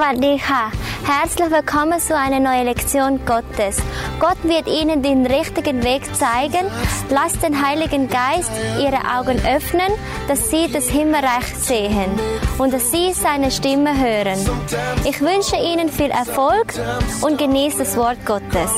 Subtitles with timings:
[0.00, 0.70] Savadika.
[1.04, 3.76] Herzlich willkommen zu einer neuen Lektion Gottes.
[4.18, 6.66] Gott wird Ihnen den richtigen Weg zeigen.
[7.10, 8.50] Lasst den Heiligen Geist
[8.80, 9.92] Ihre Augen öffnen,
[10.28, 12.10] dass Sie das Himmelreich sehen
[12.58, 14.38] und dass Sie seine Stimme hören.
[15.04, 16.72] Ich wünsche Ihnen viel Erfolg
[17.20, 18.70] und genießt das Wort Gottes.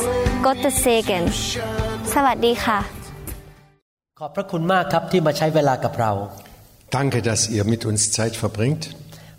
[0.42, 1.30] Gottes Segen.
[2.04, 2.84] Savadika.
[4.22, 6.12] ขอบพระคุณมากครับที่มาใช้เวลากับเรา
[6.96, 8.82] Danke, dass ihr mit uns Zeit verbringt.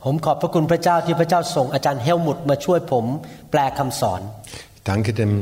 [0.04, 3.06] ผมขอบพระคุณพระเจ้าที่พระเจ้าส่งอาจารย์เฮลมุตมาช่วยผม
[3.52, 4.22] แปลคำสอน
[4.92, 5.34] Danke dem,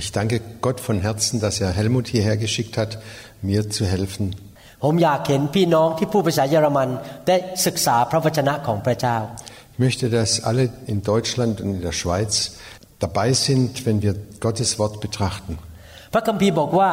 [0.00, 2.98] ich danke Gott von Herzen, dass er Helmut hierher geschickt hat,
[3.48, 4.26] mir zu helfen.
[4.84, 6.88] ผมอยากเห็นพี่น้องที่พูดภาษาเยอรมัน
[7.28, 9.16] ได้ศึกษาพระวจนะของพระเจ้า
[9.74, 12.32] Ich möchte, dass alle in Deutschland und in der Schweiz
[13.04, 14.14] dabei sind, wenn wir
[14.46, 15.52] Gottes Wort betrachten.
[16.12, 16.90] พระคัมภีร์บอกว่า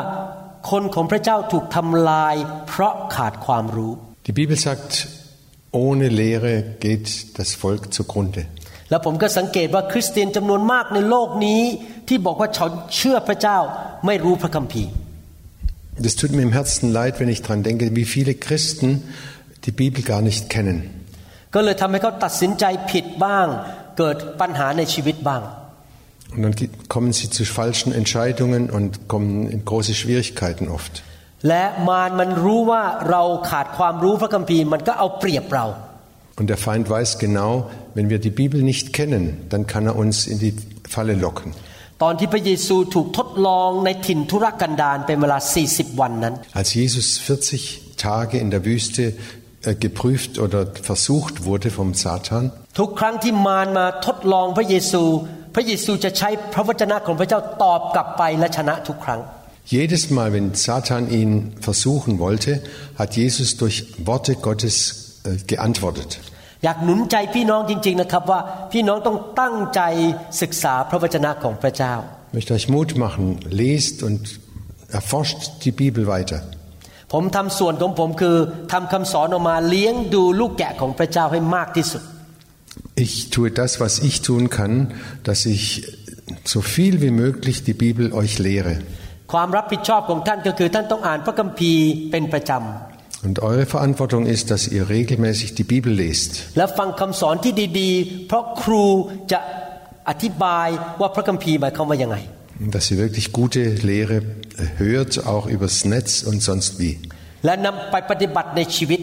[0.72, 2.36] คนของพระเจ้าถูกทำลาย
[2.68, 3.92] เพราะขาดความรู้
[4.28, 4.92] Die Bibel sagt,
[5.72, 8.44] ohne Lehre geht das Volk zugrunde.
[8.90, 11.62] แล้วผมก็สังเกตว่าคริสเตียนจำนวนมากในโลกนี้
[12.08, 13.58] ที่บอกว่าฉันเชื่อพระเจ้า
[14.06, 14.92] ไม่รู้พระคัมภีร์
[16.06, 18.90] Das tut mir im Herzen leid, wenn ich daran denke, wie viele Christen
[19.66, 20.78] die Bibel gar nicht kennen.
[21.56, 23.48] ก็เลยทำให้เขาตัดสินใจผิดบ้าง
[23.98, 25.44] เกิดปัญหาในชีวิตบ้าง
[26.36, 26.56] Und dann
[26.94, 30.94] kommen sie zu falschen Entscheidungen und kommen in große Schwierigkeiten oft.
[31.48, 35.68] และมารมันรู้ว่าเราขาดความรู้พระคัมภีร์มันก็เอาเปรียบเรา
[36.40, 37.52] Und der Feind weiß genau,
[37.94, 40.54] wenn wir die Bibel nicht kennen, dann kann er uns in die
[40.94, 41.50] Falle locken.
[42.04, 45.38] ตอนที่พระเยซูถูกทดลองในถิ่นทุรกันดารเป็นเวลา
[45.70, 49.04] 40 วันนั้น Als Jesus 40 Tage in der Wüste
[49.70, 52.44] äh, geprüft oder versucht wurde vom Satan,
[52.80, 55.04] ทุกครั้งที่มารมาทดลองพระเยซู
[55.56, 59.22] พระเยซูจะใช้พระวจนะของพระเจ้าตอบกลับไปและชนะทุกครั้ง
[59.68, 62.62] jedes Mal, wenn Satan ihn versuchen wollte,
[62.98, 66.20] hat Jesus durch Worte Gottes äh, geantwortet.
[66.66, 68.40] อยากหนุนใจพี่น้องจริง ๆนะครับว่า
[68.72, 69.82] พี่น้องต้องตั้งใจ
[70.42, 71.94] ศึกษาพระวจนะของพระเจ้า
[72.30, 73.26] Ich möchte euch Mut machen,
[73.62, 74.22] lest und
[75.00, 76.40] erforscht die Bibel weiter.
[77.14, 78.36] ผมทำส่วนของผมคือ
[78.72, 82.04] ทำคำสอนออกมาเลี้ยงดูลูกแกะของพระเจ้าให้มากที่สุด
[83.06, 84.74] Ich tue das, was ich tun kann,
[85.28, 85.64] dass ich
[86.54, 88.74] so viel wie möglich die Bibel euch lehre.
[89.32, 92.54] ความรับผิดชอบของท่านก็คือท่านต้องอ่านพระคัมภีร์เป็นประจ
[93.28, 98.86] Und eure Verantwortung ist, dass ihr regelmäßig die Bibel lest ำและฟังคำสอนที่ดีๆ เพราะครู
[99.32, 99.40] จะ
[100.10, 100.68] อธิบาย
[101.02, 102.18] ว่าพระคัมภีร์หมายความว่ายังไง
[102.64, 103.62] und dass ihr wirklich gute
[103.92, 104.24] Lehre äh,
[104.84, 106.94] hört, auch übers Netz und sonst wie.
[107.46, 109.02] และนำไปปฏิบัติในชีวิต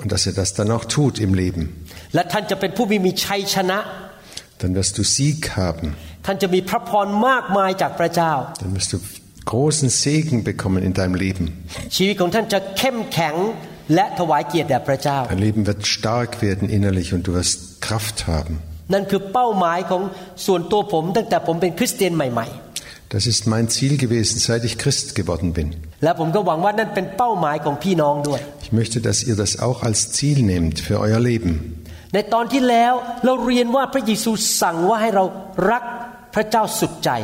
[0.00, 1.62] Und dass ihr das dann auch tut im Leben.
[2.14, 3.78] และท่านจะเป็นผู้มีมีชัยชนะ
[4.60, 5.86] Dann wirst du Sieg haben.
[6.26, 8.32] ท่านจะมีพระพรมากมายจากพระเจ้า
[8.62, 8.98] Dann wirst du
[9.49, 11.65] großen Segen bekommen in deinem Leben.
[15.27, 18.59] Dein Leben wird stark werden innerlich und du wirst Kraft haben.
[23.09, 25.75] Das ist mein Ziel gewesen, seit ich Christ geworden bin.
[28.61, 31.83] Ich möchte, dass ihr das auch als Ziel nehmt für euer Leben.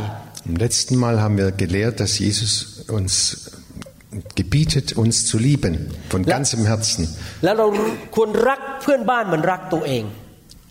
[0.07, 3.51] In im letzten Mal haben wir gelehrt, dass Jesus uns
[4.35, 7.09] gebietet, uns zu lieben, von ganzem Herzen.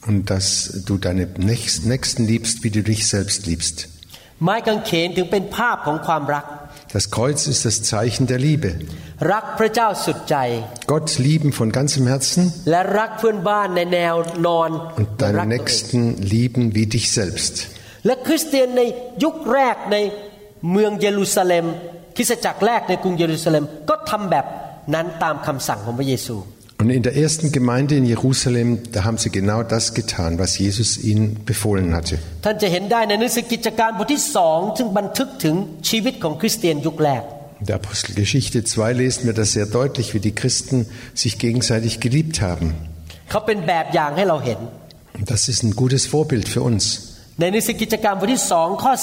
[0.07, 3.89] Und dass du deine Nächsten liebst, wie du dich selbst liebst.
[6.93, 8.79] Das Kreuz ist das Zeichen der Liebe.
[10.87, 12.53] Gott lieben von ganzem Herzen
[14.97, 17.74] und deine Nächsten lieben wie dich selbst.
[18.06, 18.82] และคริสเตียนใน
[19.24, 19.98] ยุคแรกใน
[20.72, 21.66] เมืองเยรูซาเล็ม
[22.16, 24.46] คริสตจักรแรกในกรุงเยรูซาเล็ม ก็ทำแบบ
[24.94, 26.38] นั้นตามคำสั่งของพระเยซู
[26.82, 30.98] Und in der ersten Gemeinde in Jerusalem, da haben sie genau das getan, was Jesus
[30.98, 32.16] ihnen befohlen hatte.
[32.46, 35.56] ท่านจะเห็นได้ในหนังสือกิจการบทที่สองซึ่งบันทึกถึง
[35.90, 37.24] ชีวิตของคริสเตียนยุคแรก
[37.62, 40.78] In der Apostelgeschichte 2 lesen wir das sehr deutlich, wie die Christen
[41.24, 42.68] sich gegenseitig geliebt haben.
[43.30, 44.60] เขาเป็นแบบอย่างให้เราเห็น
[45.18, 46.84] Und das ist ein gutes Vorbild für uns.
[47.40, 48.94] ในหนังสือกิจการบทที่สองข้อ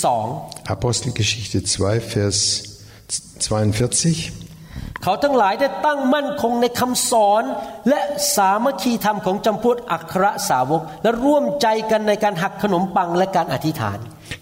[0.00, 2.38] 42 Apostelgeschichte 2, Vers
[3.46, 4.42] 42.
[5.02, 7.42] เขาทั้งหลายได้ตั้งมั่นคงในคำสอน
[7.88, 8.00] และ
[8.36, 13.98] สามัคคีธรรมของจำพวกอัครสาวก และร่วมใจกันในการหักขนมปังและการอธิษฐาน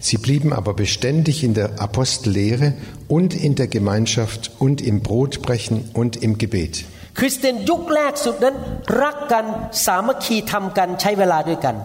[0.08, 2.69] Sie blieben aber beständig in der Apostellehre
[3.17, 6.75] und in der Gemeinschaft und im Brotbrechen und im Gebet.
[7.19, 8.56] คริสเตียนยุคแรกสุดนั้น
[9.02, 9.44] รักกัน
[9.87, 11.76] สามัคคีทำกันใช้เวลาด้วยกัน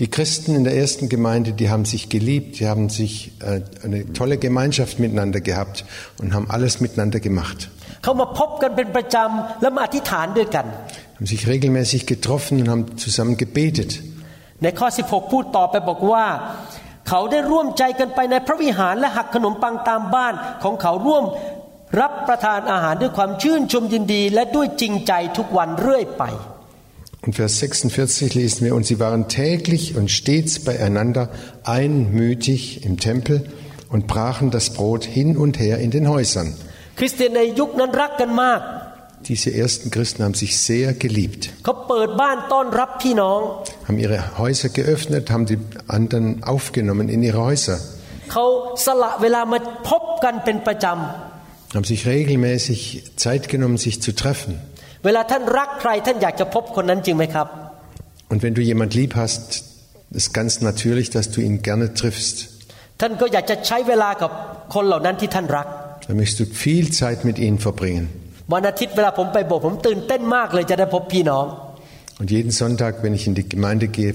[0.00, 4.10] Die Christen in der ersten Gemeinde, die haben sich geliebt, die haben sich äh, eine
[4.14, 5.84] tolle Gemeinschaft miteinander gehabt
[6.20, 7.68] und haben alles miteinander gemacht.
[8.02, 10.66] เขามาพบกันเป็นประจำแล้วมาอธิษฐานด้วยกัน
[11.16, 13.90] Haben sich regelmäßig getroffen und haben zusammen gebetet.
[14.62, 16.26] ในข้อ 16 พูดต่อไปบอกว่า
[17.08, 21.24] เขาได้ร่วมใจกันไปในพระวิหารและหักขนมปังตามบ้านของเขาร่วม
[22.00, 26.24] รับประทานอาหารด้วยความชื่นชมยินดี และด้วยจริงใจทุกวันเรื่อยไป
[27.25, 31.29] in Vers 46 lesen wir, und sie waren täglich und stets beieinander
[31.63, 33.49] einmütig im Tempel
[33.89, 36.53] und brachen das Brot hin und her in den Häusern.
[39.27, 45.57] Diese ersten Christen haben sich sehr geliebt, haben ihre Häuser geöffnet, haben die
[45.87, 47.79] anderen aufgenommen in ihre Häuser,
[51.73, 54.59] haben sich regelmäßig Zeit genommen, sich zu treffen.
[55.04, 57.46] ำเวลาท่านรักใครท่านอยากจะพบคนนั้นจริงไหมครับ
[58.32, 59.44] Und wenn du jemand lieb hast,
[60.20, 62.36] ist ganz natürlich, dass du ihn gerne triffst.
[63.00, 64.30] ท่านก็อยากจะใช้เวลากับ
[64.74, 65.66] คนเหล่านั้นที่ท่านรัก
[66.06, 68.04] Dann möchtest du viel Zeit mit ihnen verbringen.
[68.52, 71.46] วันอาทิตย์เวลาผมไปโบสถ์ผมตื่นเต้นมากเลยจะได้พบพี่น้อง
[72.20, 74.12] Und jeden Sonntag, wenn ich in die Gemeinde gehe,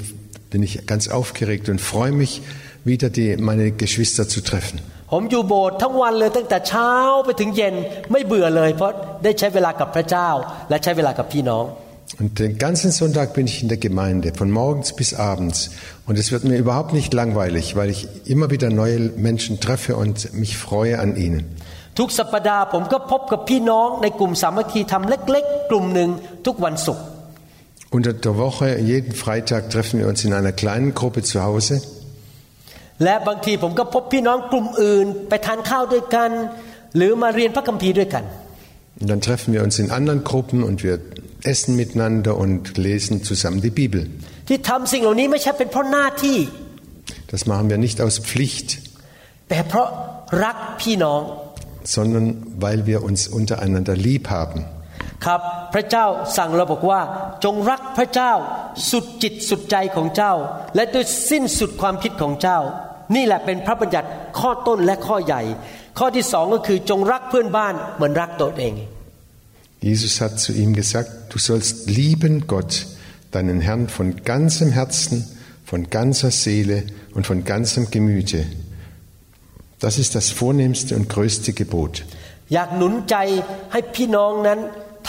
[0.51, 2.31] bin ich ganz aufgeregt und freue mich,
[2.92, 4.77] wieder die, meine Geschwister zu treffen.
[5.12, 6.92] ผมอยู่โบสถ์ทั้งวันเลยตั้งแต่เช้า
[7.25, 7.75] ไปถึงเย็น
[8.12, 8.92] ไม่เบื่อเลย เพราะ
[9.24, 10.30] ได้ใช้เวลากับพระเจ้า
[10.69, 11.65] และใช้เวลากับพี่น้อง
[12.19, 15.71] Und den ganzen Sonntag bin ich in der Gemeinde, von morgens bis abends.
[16.06, 19.00] Und es wird mir überhaupt nicht langweilig, weil ich immer wieder neue
[19.30, 21.42] Menschen treffe und mich freue an ihnen.
[22.00, 26.09] ทุกสัปดาห์ผมก็พบกับพี่น้องในกลุ่มสามัคคีธรรมเล็ก ๆ กลุ่มหนึ่ง
[26.45, 27.03] ทุกวันศุกร์
[27.95, 31.74] Unter der Woche, jeden Freitag treffen wir uns in einer kleinen Gruppe zu Hause.
[33.05, 36.31] และบางทีผมก็พบพี่น้องกลุ่มอื่น ไปทานข้าวด้วยกัน
[36.97, 38.25] หรือมาเรียนพระคัมภีร์ด้วยกัน
[39.00, 40.97] Und dann treffen wir uns in anderen Gruppen und wir
[41.52, 44.02] essen miteinander und lesen zusammen die Bibel.
[44.49, 46.38] ที่ทำสิ่งเหล่านี้ไม่ใช่เป็นเพราะหน้าที่
[47.32, 48.69] Das machen wir nicht aus Pflicht,
[49.49, 49.88] แต่เพราะ
[50.44, 51.20] รักพี่น้อง
[51.94, 52.26] sondern
[52.64, 54.61] weil wir uns untereinander lieb haben.
[55.25, 55.41] ครับ
[55.75, 56.06] พระเจ้า
[56.37, 57.00] สั่งเราบอกว่า
[57.44, 58.32] จงรักพระเจ้า
[58.91, 60.35] สุดจิตสุดใจของเจ้า
[60.75, 62.58] และด้วยสิ้นสุดความคิดของเจ้า
[63.15, 64.07] นี่แหละเป็นพระบัญญัติ
[64.39, 65.42] ข้อต้นและข้อใหญ่
[66.00, 68.75] ข้อที่สองก็คือจงรักเพื่อนบ้านเหมือนรักตัวเอง
[69.89, 72.88] Jesus hat zu ihm gesagt, du sollst lieben Gott,
[73.31, 75.15] deinen Herrn von ganzem Herzen,
[75.63, 76.77] von ganzer Seele
[77.13, 78.39] und von ganzem Gemüte.
[79.80, 81.95] Das ist das vornehmste und größte Gebot.
[82.53, 83.15] อยากหนุนใจ
[83.71, 84.59] ให้พี่น้องนั้น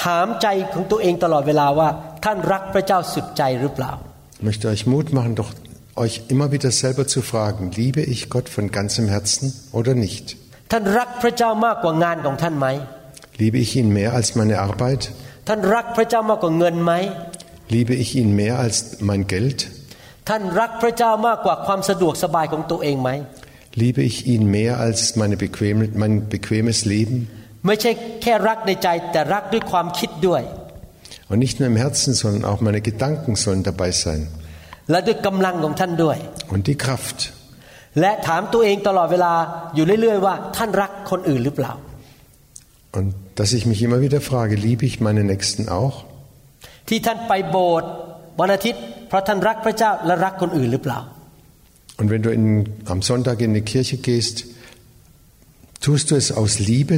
[0.03, 1.88] ถามใจของตัวเองตลอดเวลาว่า
[2.25, 3.93] ท่านรักพระเจ้าสุดใจหรือเปล่า
[4.38, 5.50] Ich möchte euch Mut machen, doch
[6.01, 10.36] euch immer wieder selber zu fragen, liebe ich Gott von ganzem Herzen oder nicht?
[13.38, 15.12] Liebe ich ihn mehr als meine Arbeit?
[17.69, 19.68] Liebe ich ihn mehr als mein Geld?
[23.74, 27.27] Liebe ich ihn mehr als meine bequeme, mein bequemes Leben?
[31.30, 34.27] Und nicht nur im Herzen, sondern auch meine Gedanken sollen dabei sein.
[34.91, 36.17] และด้วยกำลังของท่านด้วย
[36.55, 37.19] Und die Kraft.
[38.00, 39.33] และถามตัวเองตลอดเวลา
[39.75, 41.73] อยู่เรื่อยๆว่าท่านรักคนอื่นหรือเปล่า
[42.99, 45.94] Und dass ich mich immer wieder frage, liebe ich meine Nächsten auch?
[46.88, 47.91] ที่ท่านไปโบสถ์
[48.41, 51.00] วันอาทิตย์ เพราะท่านรักพระเจ้าและรักคนอื่นหรือเปล่า
[51.99, 52.47] Und wenn du in,
[52.94, 54.37] am Sonntag in die Kirche gehst,
[55.85, 56.94] tust du es aus Liebe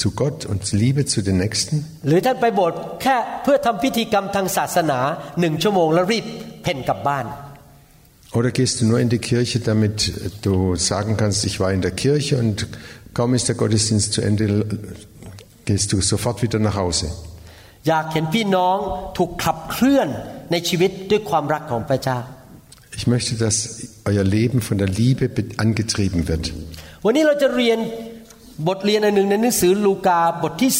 [0.00, 1.74] zu Gott und Liebe zu den Nächsten?
[2.08, 4.98] หรือท่านไปโบสถ์แค่เพื่อทำพิธีกรรมทางศาสนา
[5.40, 6.24] หนึ่งชั่วโมงแล้วรีบ
[6.66, 7.26] เพ่นกลับบ้าน
[8.38, 9.96] Oder gehst du nur in die Kirche, damit
[10.46, 10.54] du
[10.90, 12.56] sagen kannst, ich war in der Kirche und
[13.18, 14.44] kaum ist der Gottesdienst zu Ende,
[15.66, 17.06] gehst du sofort wieder nach Hause?
[17.88, 18.76] อยากเห็นพี่น้อง
[19.18, 20.08] ถูกขับเคลื่อน
[20.52, 22.18] ในชีวิตด้วยความรักของพระเจ้า
[22.98, 23.56] Ich möchte, dass
[24.10, 26.44] euer Leben von der Liebe be- angetrieben wird.
[27.04, 27.78] วันนี้เราจะเรียน
[28.68, 30.72] บทเรียนอันหนึ่งในหนังสือลูกาบทที่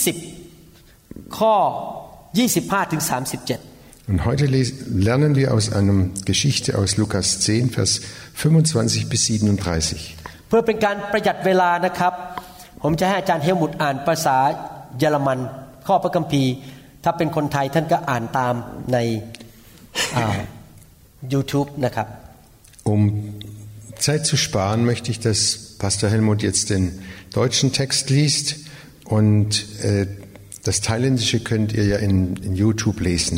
[0.64, 1.54] 10 ข้อ
[2.24, 3.02] 25ถึง
[3.42, 3.65] 37
[4.08, 4.74] Und heute les-
[5.08, 8.00] lernen wir aus einer Geschichte aus Lukas 10, Vers
[8.34, 10.16] 25 bis 37.
[10.48, 12.12] เพื่อเป็นการประหยัดเวลานะครับ
[12.82, 14.36] ผมจะให้อาจารย์เฮลมุตอ่านภาษา
[14.98, 15.38] เยอรมัน
[15.86, 16.50] ข้อพระคัมภีร์
[17.04, 18.54] ถ้าเป็นคนไทยท่านก็อ่านตาม
[18.92, 18.98] ใน
[20.16, 20.26] อ่า
[21.32, 22.06] YouTube นะครับ
[22.92, 23.02] Um
[24.06, 25.40] Zeit zu sparen, möchte ich, dass
[25.82, 26.84] Pastor Helmut jetzt den
[27.32, 28.46] deutschen Text liest
[29.04, 29.50] und
[29.82, 30.06] äh,
[30.64, 33.36] das Thailändische könnt ihr ja in, in YouTube lesen.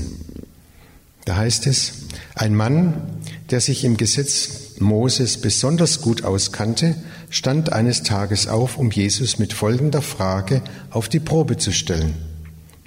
[1.26, 1.94] Da heißt es,
[2.36, 3.02] ein Mann,
[3.50, 6.96] der sich im Gesetz Moses besonders gut auskannte,
[7.30, 12.16] stand eines Tages auf, um Jesus mit folgender Frage auf die Probe zu stellen.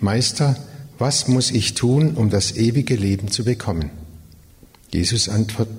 [0.01, 0.57] Meister,
[0.99, 3.91] was muss ich tun, um das ewige Leben zu bekommen?
[4.91, 5.29] Jesus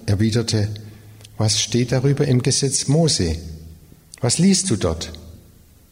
[0.05, 0.69] erwiderte,
[1.38, 3.38] was steht darüber im Gesetz Mose?
[4.22, 5.12] Was liest du dort?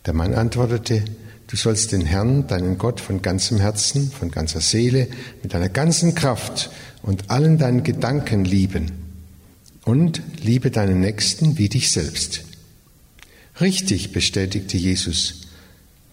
[0.06, 1.04] Der Mann antwortete,
[1.52, 5.10] Du sollst den Herrn, deinen Gott, von ganzem Herzen, von ganzer Seele,
[5.44, 6.70] mit deiner ganzen Kraft
[7.02, 8.90] und allen deinen Gedanken lieben.
[9.84, 12.46] Und liebe deinen Nächsten wie dich selbst.
[13.60, 15.42] Richtig, bestätigte Jesus.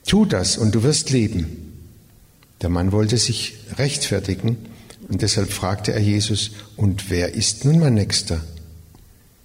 [0.04, 1.73] Tu das und du wirst leben.
[2.61, 4.57] Der Mann wollte sich rechtfertigen
[5.09, 8.42] und deshalb fragte er Jesus, und wer ist nun mein Nächster?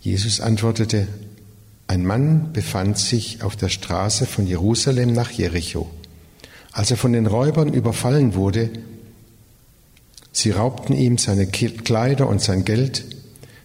[0.02, 1.08] Jesus antwortete,
[1.94, 5.92] ein Mann befand sich auf der Straße von Jerusalem nach Jericho.
[6.72, 8.72] Als er von den Räubern überfallen wurde,
[10.32, 13.06] sie raubten ihm seine Kleider und sein Geld,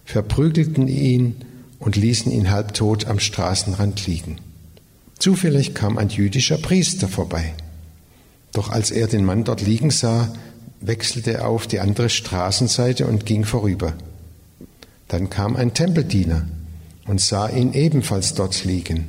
[0.05, 1.37] verprügelten ihn
[1.79, 4.37] und ließen ihn halbtot am Straßenrand liegen.
[5.19, 7.55] Zufällig kam ein jüdischer Priester vorbei.
[8.53, 10.31] Doch als er den Mann dort liegen sah,
[10.83, 13.95] wechselte er auf die andere Straßenseite und ging vorüber.
[15.09, 16.47] Dann kam ein Tempeldiener
[17.09, 19.09] und sah ihn ebenfalls dort liegen.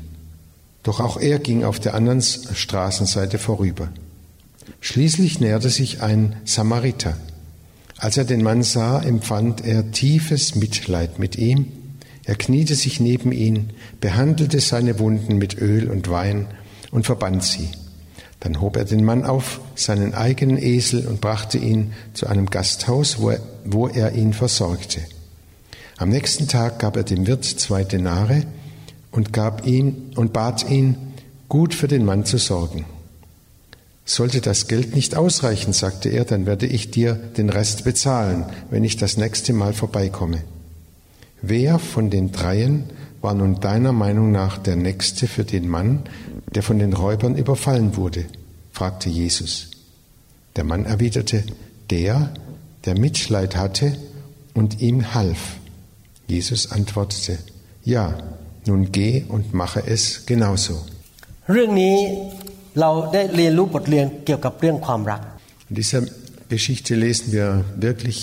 [0.82, 3.90] Doch auch er ging auf der anderen Straßenseite vorüber.
[4.80, 7.18] Schließlich näherte sich ein Samariter.
[7.98, 11.68] Als er den Mann sah, empfand er tiefes Mitleid mit ihm.
[12.24, 16.48] Er kniete sich neben ihn, behandelte seine Wunden mit Öl und Wein
[16.92, 17.70] und verband sie.
[18.40, 23.18] Dann hob er den Mann auf seinen eigenen Esel und brachte ihn zu einem Gasthaus,
[23.20, 25.02] wo er, ihn versorgte.
[26.00, 28.44] Am nächsten Tag gab er dem Wirt zwei Denare
[29.12, 30.96] und gab ihn und bat ihn,
[31.50, 32.86] gut für den Mann zu sorgen.
[34.06, 38.86] Sollte das Geld nicht ausreichen, sagte er, dann werde ich dir den Rest bezahlen, wenn
[38.86, 40.42] ich das nächste Mal vorbeikomme.
[41.42, 42.86] Wer von den dreien
[43.20, 46.04] war nun deiner Meinung nach der Nächste für den Mann,
[46.56, 48.24] der von den Räubern überfallen wurde?
[48.72, 49.72] fragte Jesus.
[50.56, 51.44] Der Mann erwiderte,
[51.90, 52.34] der,
[52.86, 53.98] der Mitleid hatte
[54.54, 55.60] und ihm half.
[56.29, 57.39] Jesus antwortete,
[57.85, 58.17] ja,
[58.67, 60.75] nun geh und mache es genauso.
[61.53, 61.97] เรื่องนี้
[62.81, 65.21] เราได้เรียนรู้บทเรียนเกี่ยวกับเรื่องความรัก
[65.71, 66.03] In dieser
[66.55, 67.47] Geschichte lesen wir
[67.87, 68.19] wirklich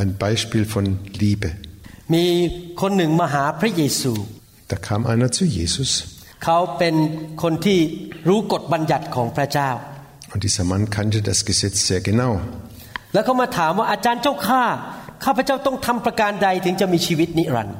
[0.00, 0.84] ein Beispiel von
[1.22, 1.48] Liebe.
[2.14, 2.24] มี
[2.80, 4.12] คนหนึ่งมาหาพระเยซู
[4.72, 5.90] Da kam einer zu Jesus
[6.44, 6.94] เขาเป็น
[7.42, 7.78] คนที่
[8.28, 9.70] รู้กฎบัญญัติของพระเจ้า
[10.32, 12.32] und dieser Mann kannte das Gesetz sehr genau.
[13.12, 14.64] แล้วเขามาถามว่าอาจารย์เจ้าข้า
[15.24, 17.78] ข้าพเจ้าต้องทำประการใดถึงจะมีชีวิตนิรันดร์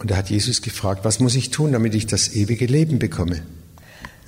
[0.00, 3.36] Und er hat Jesus gefragt, was muss ich tun, damit ich das ewige Leben bekomme?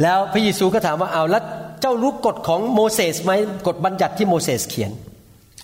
[0.02, 1.42] แล้วพระเยซูก็ถามว่าเอาแล้ว
[1.80, 3.32] เจ้ารู้กฎของโมเสสไหม
[3.66, 4.92] กฎบัญญัติที่โมเสสเขียน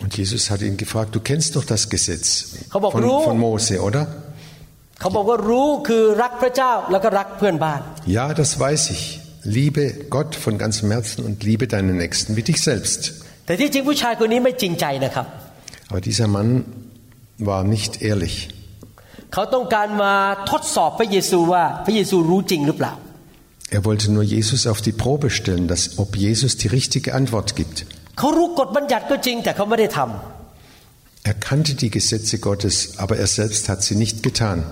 [0.03, 2.27] Und Jesus hat ihn gefragt, du kennst doch das Gesetz
[2.71, 4.03] เขาบอก von, รู้ von Mose, oder?
[5.01, 7.81] เขาบอกว่ารู้คือรักพระเจ้าแล้วก็รักเพื่อนบ้าน
[8.19, 9.03] Ja, das weiß ich.
[9.59, 9.85] Liebe
[10.15, 13.01] Gott von ganzem Herzen und liebe deinen Nächsten wie dich selbst.
[13.47, 15.27] แต่ที่จริงผู้ชายคนนี้ไม่จริงใจนะครับ
[15.91, 16.49] Aber dieser Mann
[17.40, 18.50] war nicht ehrlich.
[23.72, 27.86] Er wollte nur Jesus auf die Probe stellen, dass, ob Jesus die richtige Antwort gibt.
[31.24, 34.64] Er kannte die Gesetze Gottes, aber er selbst hat sie nicht getan.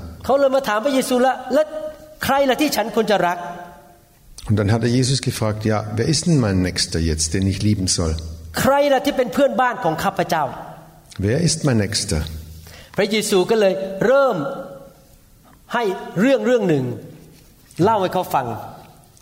[4.50, 7.62] Und dann hat er Jesus gefragt, ja, wer ist denn mein Nächster jetzt, den ich
[7.62, 8.16] lieben soll?
[11.20, 12.24] Wer ist mein Nächster?
[12.98, 13.74] พระเยซูก็เลย
[14.06, 14.38] เริ่ม
[15.74, 15.84] ให้
[16.20, 16.86] เรื่องเรื่องหนึ่ง
[17.84, 18.48] เล่าให้เขาฟัง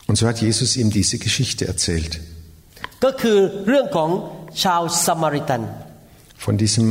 [0.08, 2.14] Und so hat Jesus ihm diese Geschichte erzählt.
[3.04, 4.10] ก็คือเรื่องของ
[4.64, 5.62] ชาวสมาริตัน
[6.44, 6.88] Von diesem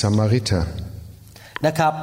[0.00, 0.62] Samariter.
[1.66, 1.94] นะครับ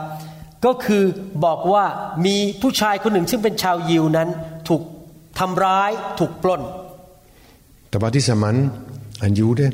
[0.66, 1.04] ก็คือ
[1.46, 1.86] บอกว่า
[2.25, 4.30] มีผู้ชายคนหนึ่งซึ่งเป็นชาวยิวนั้น
[4.70, 4.82] ถูก
[5.40, 6.63] ทำร้ายถูกปล้น
[7.92, 8.58] Da war dieser Mann,
[9.25, 9.66] ein Jude,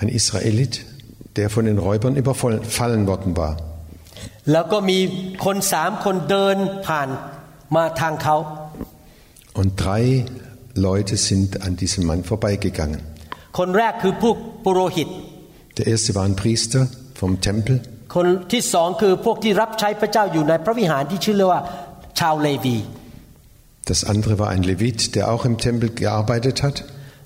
[0.00, 0.74] ein Israelit,
[1.37, 3.53] der von den Räubern überfallen worden war.
[4.51, 4.99] แล้วก็มี
[5.45, 7.09] คนสามคนเดินผ่าน
[7.75, 8.35] มาทางเขา
[9.59, 10.03] Und drei
[10.87, 13.01] Leute sind an diesem Mann vorbeigegangen.
[13.57, 14.31] คนแรกคือผู้
[14.65, 15.09] ปุโรหิต
[15.77, 16.81] Der erste war ein Priester
[17.21, 17.75] vom Tempel.
[18.15, 21.61] คนที่สองคือพวกที่รับใช้พระเจ้าอยู่ในพระวิหารที่ชื่อว่า
[22.19, 22.77] ชาวเลวี
[23.91, 26.77] Das andere war ein Levit, der auch im Tempel gearbeitet hat.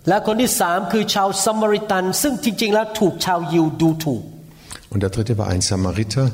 [0.08, 4.22] และคนที่สามคือชาวสมาริตันซึ่งจริงๆแล้วถูกชาวยิวดูถูก
[4.92, 6.26] Und der dritte war ein Samariter.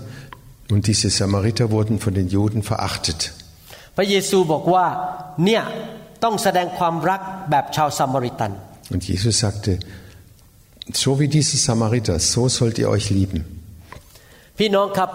[0.72, 3.20] Und diese Samariter wurden von den Juden verachtet.
[3.96, 4.86] พระเยซูบอกว่า
[5.44, 5.62] เนี่ย
[6.24, 8.52] ต้องแสดงความรักแบบชาวสมาริตัน
[8.94, 9.70] Und Jesus sagte,
[11.02, 13.38] so wie diese Samariter, so sollt ihr euch lieben.
[14.58, 15.10] พี่น้องครับ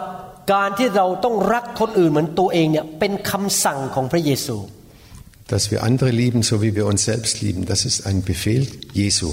[0.53, 4.57] การที่เราต้องรักคนอื่นเหมือนตัวเองเนี่ยเป็นคำสั่งของพระเยซู
[5.52, 8.62] Dass wir andere lieben, so wie wir uns selbst lieben, das ist ein Befehl
[8.92, 9.30] Jesu.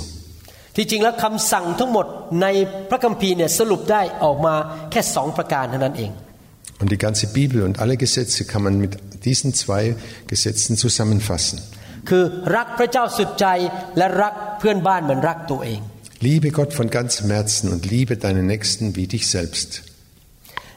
[0.75, 2.05] ที่จริงแล้วคำสั่งทั้งหมด
[2.41, 2.47] ใน
[2.89, 4.55] พระคัมภีร์เนี่ยสรุปได้ออกมา
[4.91, 6.11] แค่สองประการเท่านั้นเอง
[6.81, 8.93] Und die ganze Bibel und alle Gesetze kann man mit
[9.27, 9.83] diesen zwei
[10.31, 11.57] Gesetzen zusammenfassen.
[12.09, 12.23] คือ
[12.55, 13.45] รักพระเจ้าสุดใจ
[13.97, 15.79] และรักเพื่อนบ้านเหมือนรักตัวเอง
[16.27, 19.69] Liebe Gott von ganzem Herzen und liebe deinen Nächsten wie dich selbst.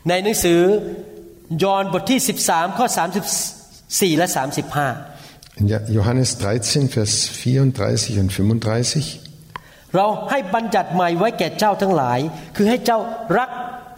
[0.08, 0.60] ในหนังสือ
[1.62, 2.86] ยอห์นบทที่ 13 ข้อ
[3.52, 4.26] 34 และ
[4.74, 5.17] 35
[5.60, 9.20] In Johannes 13, Vers 34 und 35.
[9.96, 12.18] เราให้บัญญัติใหม่ไว้แก่เจ้าทั้งหลาย
[12.56, 12.98] คือให้เจ้า
[13.38, 13.50] รัก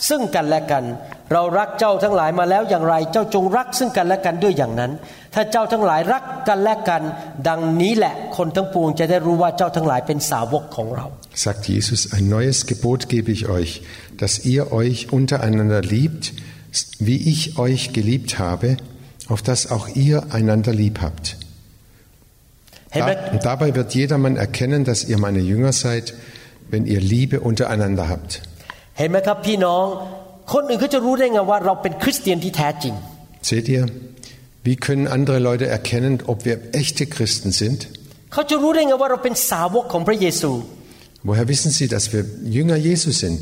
[0.08, 0.84] ซึ่งกันและกัน
[1.32, 4.92] เรารักเจ้าทั้งหลายมาแล้วอย่างไร เจ้าจงรักซึ่งกันและกันด้วยอย่างนั้น
[5.34, 7.02] ถ้าเจ้าทั้งหลายรักกันและกัน
[7.48, 11.06] ดังนี้แหละคนทั้งปวงจะได้รู้ว่าเจ้าทั้งหลายเป็นสาวกของเรา
[11.44, 13.72] Sagt Jesus, ein neues Gebot gebe ich euch,
[14.22, 16.32] dass ihr euch untereinander liebt,
[16.98, 18.68] wie ich euch geliebt habe,
[19.32, 21.36] auf dass auch ihr einander lieb habt.
[22.92, 26.06] เห็นไหม Da, und dabei wird jedermann erkennen, dass ihr meine Jünger seid,
[26.72, 28.30] wenn ihr Liebe untereinander habt.
[28.98, 29.84] เห็นไหมครับพี่น้อง
[30.52, 32.94] คนอื่นเขาจะรู้ได้ไงว่าเราเป็นคริสเตียนที่แท้จริง
[33.50, 33.82] Seht ihr,
[34.66, 37.80] wie können andere Leute erkennen, ob wir echte Christen sind?
[38.32, 40.50] เขาจะรู้ได้ไงว่าเราเป็นสาวกของพระเยซู
[41.28, 42.22] Woher wissen sie, dass wir
[42.56, 43.40] Jünger Jesus sind?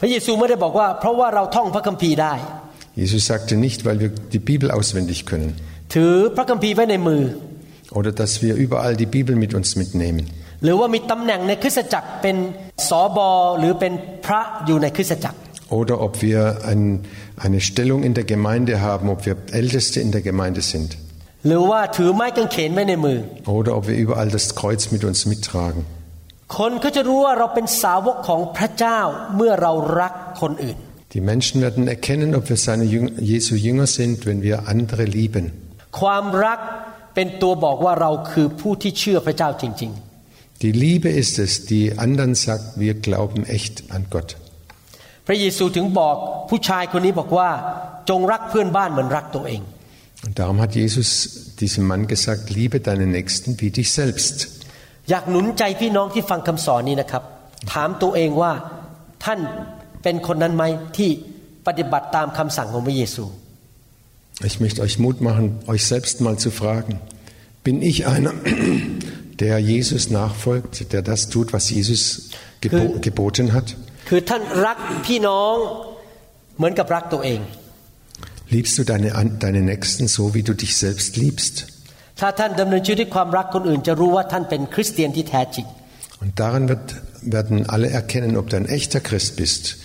[0.00, 2.34] พระเยซูไม่ได้บอกว่า เพราะว่าเราท่องพระคัมภีร์ได้
[3.02, 5.50] Jesus sagte nicht, weil wir die Bibel auswendig können
[5.94, 7.22] ถือพระคัมภีร์ไว้ในมือ
[7.96, 10.24] oder dass wir überall die Bibel mit uns mitnehmen
[10.64, 12.36] หรือว่ามีตำแหน่งในคริสตจักรเป็น
[12.88, 13.92] สอบอหรือเป็น
[14.26, 15.38] พระอยู่ในคริสตจักร
[15.78, 16.40] oder ob wir
[16.72, 16.82] ein,
[17.44, 20.90] eine Stellung in der Gemeinde haben, ob wir Älteste in der Gemeinde sind
[21.46, 23.18] หรือว่าถือไม้กางเขนไว้ในมือ
[23.58, 25.82] oder ob wir überall das Kreuz mit uns mittragen.
[26.56, 29.00] คนก็จะรู้ว่าเราเป็นสาวกของพระเจ้า
[29.36, 30.78] เมื่อเรารักคนอื่น
[31.14, 35.44] Die Menschen werden erkennen, ob wir seine Jünger, Jesu Jünger sind, wenn wir andere lieben.
[36.00, 36.60] ความรัก
[37.15, 39.93] เป็นตัวบอกว่าเราคือผู้ที่เชื่อพระเจ้าจริง
[40.65, 44.29] Die Liebe ist es, die anderen sagt, wir glauben echt an Gott.
[44.37, 46.15] ๆพระเยซูถึงบอก
[46.49, 47.49] ผู้ชายคนนี้บอกว่า
[48.09, 49.61] จงรักเพื่อนบ้านเหมือนรักตัวเอง
[50.25, 51.09] Und darum hat Jesus
[51.61, 54.35] diesem Mann gesagt, liebe deinen Nächsten wie dich selbst.
[55.09, 57.23] อยากหนุนใจพี่น้องที่ฟังคำสอนนี้นะครับ
[57.73, 58.51] ถามตัวเองว่า
[59.25, 59.39] ท่าน
[60.03, 60.63] เป็นคนนั้นไหม
[60.97, 61.09] ที่
[61.67, 63.23] ปฏิบัติตามคำสั่งของพระเยซู
[64.41, 66.99] Ich möchte euch Mut machen, euch selbst mal zu fragen,
[67.63, 68.33] bin ich einer,
[69.39, 72.29] der Jesus nachfolgt, der das tut, was Jesus
[72.61, 73.75] gebo geboten hat?
[78.49, 81.67] Liebst du deine, deine Nächsten so, wie du dich selbst liebst?
[86.21, 89.77] Und daran wird, werden alle erkennen, ob du ein echter Christ bist,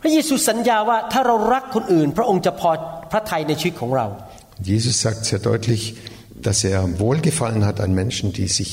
[0.00, 2.70] พระเยซูสัญญาว่าถ้าเรารักคนอื่น พระองค์จะพอ
[3.12, 4.06] พระทัยในชีวิตของเรา
[4.70, 5.82] Jesus sagt sehr deutlich,
[6.46, 8.70] dass er Wohlgefallen hat an Menschen, die sich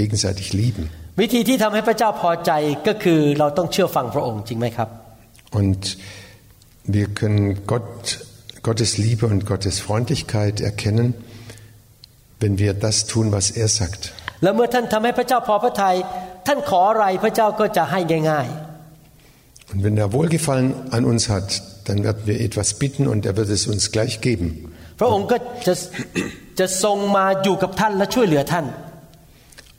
[0.00, 0.84] gegenseitig lieben.
[1.20, 2.52] วิธีที่ทำให้พระเจ้าพอใจ
[2.86, 4.88] ก็คือเราต้องเชื่อฟังพระองค์จริงไหมครับ
[5.60, 5.82] Und
[6.96, 7.96] wir können Gott,
[8.68, 11.08] Gottes Liebe und Gottes Freundlichkeit erkennen,
[12.42, 14.02] wenn wir das tun, was er sagt.
[14.42, 15.96] แล้วเมื่อท่านทำให้พระเจ้าพอพระทัย
[16.46, 18.48] ท่านขออะไรพระเจ้าก็จะให้ง่าย
[19.71, 23.49] Und wenn er Wohlgefallen an uns hat, dann werden wir etwas bitten und er wird
[23.49, 24.47] es uns gleich geben.
[24.79, 25.73] ๆ พระองค์ก็จะ
[26.59, 28.65] จะทรงมาอยู่กับท่านและช่วยเหลือท่าน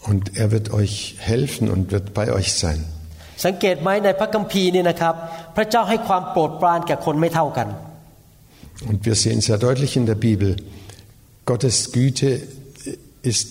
[0.08, 0.94] Und er wird euch
[1.30, 2.80] helfen und wird bei euch sein.
[3.44, 5.14] สังเกตไหมในพระคัมภีร์นี่นะครับ
[5.56, 7.68] พระเจ้าให้ความโปรดปรานแก่คนไม่เท่ากัน
[8.88, 10.48] Und wir sehen sehr deutlich in der Bibel,
[11.50, 12.28] Gottes Güte
[13.22, 13.48] ist,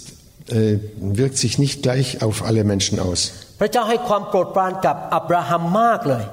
[0.50, 0.78] äh,
[1.20, 3.20] wirkt sich nicht gleich auf alle Menschen aus.
[3.60, 6.26] พระเจ้าให้ความโปรดปรานกับอับราฮัมมากเลย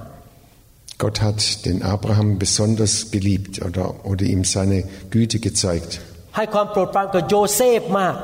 [1.02, 4.78] Gott hat den Abraham besonders geliebt oder, oder ihm seine
[5.14, 5.90] Güte gezeigt.
[6.36, 8.16] ให้ความโปรดปรานกับโยเซฟมาก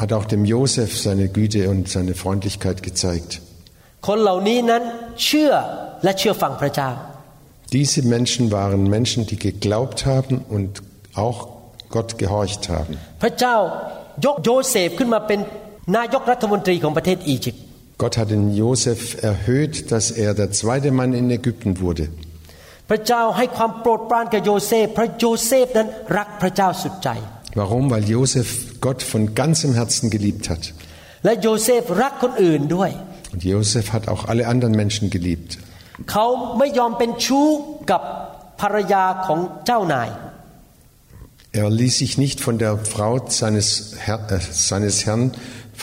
[0.00, 3.30] Hat auch dem Josef seine Güte und seine Freundlichkeit gezeigt.
[4.06, 4.82] คนเหล่านี้นั้น
[5.24, 5.52] เชื่อ
[6.04, 6.90] และเชื่อฟังพระเจ้า
[7.78, 10.70] Diese Menschen waren Menschen, die geglaubt haben und
[11.24, 11.38] auch
[11.94, 12.92] Gott gehorcht haben.
[13.22, 13.56] พระเจ้า
[14.24, 15.40] ยกโยเซฟขึ้นมาเป็น
[15.96, 17.62] นายกรัฐมนตรีของประเทศอียิปต์
[18.02, 19.00] Gott hat den Josef
[19.30, 22.04] erhöht, dass er der zweite Mann in Ägypten wurde.
[22.90, 27.10] พระเจ้าให้ความโปรดปรานกับโยเซฟเพราะโยเซฟนั้นรักพระเจ้าสุดใจ
[27.58, 27.84] Warum?
[27.92, 28.48] Weil Josef
[28.86, 30.62] Gott von ganzem Herzen geliebt hat.
[31.24, 32.90] และโยเซฟรักคนอื่นด้วย
[33.32, 35.50] Und Josef hat auch alle anderen Menschen geliebt.
[36.10, 36.26] เขา
[36.58, 37.48] ไม่ยอมเป็นชู้
[37.90, 38.02] กับ
[38.60, 40.10] ภรรยาของเจ้านาย
[41.52, 44.38] Er ließ sich nicht von der Frau seines, Herr, äh,
[44.70, 45.32] seines Herrn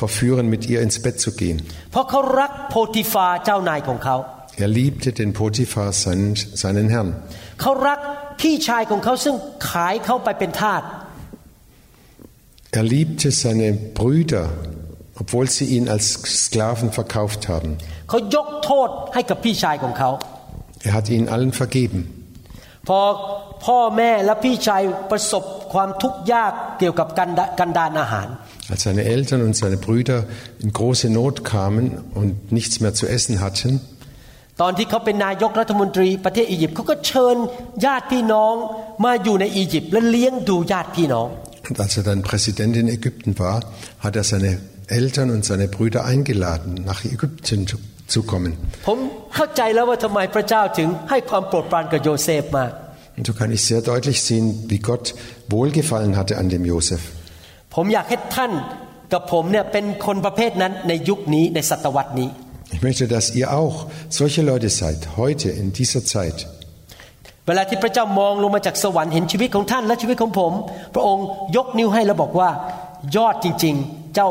[0.02, 1.58] verführen, mit ihr ins Bett zu gehen.
[1.91, 4.15] เพราะเขารักโพติฟาเจ้านายของเขา
[4.63, 7.10] Er liebte den Potiphar, seinen, seinen Herrn.
[7.62, 8.00] เขารัก
[8.41, 9.36] พี่ชายของเขาซึ่ง
[9.70, 10.82] ขายเขาไปเป็นทาส
[12.78, 13.67] Er liebte seine
[13.98, 14.46] Brüder,
[15.22, 16.06] obwohl sie ihn als
[16.43, 17.70] Sklaven verkauft haben.
[18.10, 20.10] เขายกโทษให้กับพี่ชายของเขา
[20.86, 22.00] Er hat ihnen allen vergeben.
[22.88, 23.00] พอ
[23.65, 25.43] พ่อแม่และพี่ชายประสบ
[25.74, 28.28] ความทุกข์ยากเกี่ยวกับกันดากันดานอาหาร
[28.72, 30.20] Als seine Eltern und seine Brüder
[30.63, 33.72] in große Not kamen und nichts mehr zu essen hatten,
[34.62, 37.36] ตอนที่เขาเป็นนายกรัฐมนตรีประเทศอียิปต์เขาก็เชิญ
[37.86, 38.56] ญาติพี่น้อง
[39.06, 41.28] มาอยู่ในอียิปต์และเลี้ยงดูญาติพี่น้อง
[41.70, 43.62] und als er dann Präsident in Ägypten war,
[44.00, 48.54] hat er seine Eltern und seine Brüder eingeladen, nach Ägypten zu, zu kommen.
[48.88, 49.00] ผม
[49.36, 52.72] เข้าใจแล้วว่าทำไมพระเจ้าถึงให้ความโปรดปรานกับโยเซฟมาก
[53.17, 55.06] Und so kann ich sehr deutlich sehen, wie Gott
[55.50, 57.02] Wohlgefallen hatte an dem Josef.
[57.76, 58.52] ผมอยากให้ท่าน
[59.13, 62.30] กับผมเนี่ยเป็นคนประเภทนั้นในยุคนี้ในศตวรรษนี้
[62.76, 63.76] Ich möchte, dass ihr auch
[64.10, 66.38] solche Leute seid, heute in dieser Zeit.
[67.48, 70.52] เวลาที่พระเจ้ามองลงมาจากสวรรค์เห็นชีวิตของท่านและชีวิตของผม
[70.96, 72.50] พระองค์ยกนิ้วให้แล้วบอกว่า
[73.15, 74.28] ยอดจริง ๆ เจ้า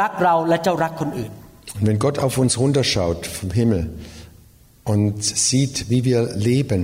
[0.00, 1.32] รักเราและเจ้ารักคนอื่น
[1.76, 3.82] Und wenn Gott auf uns runterschaut vom Himmel
[4.92, 6.82] und sieht, wie wir leben,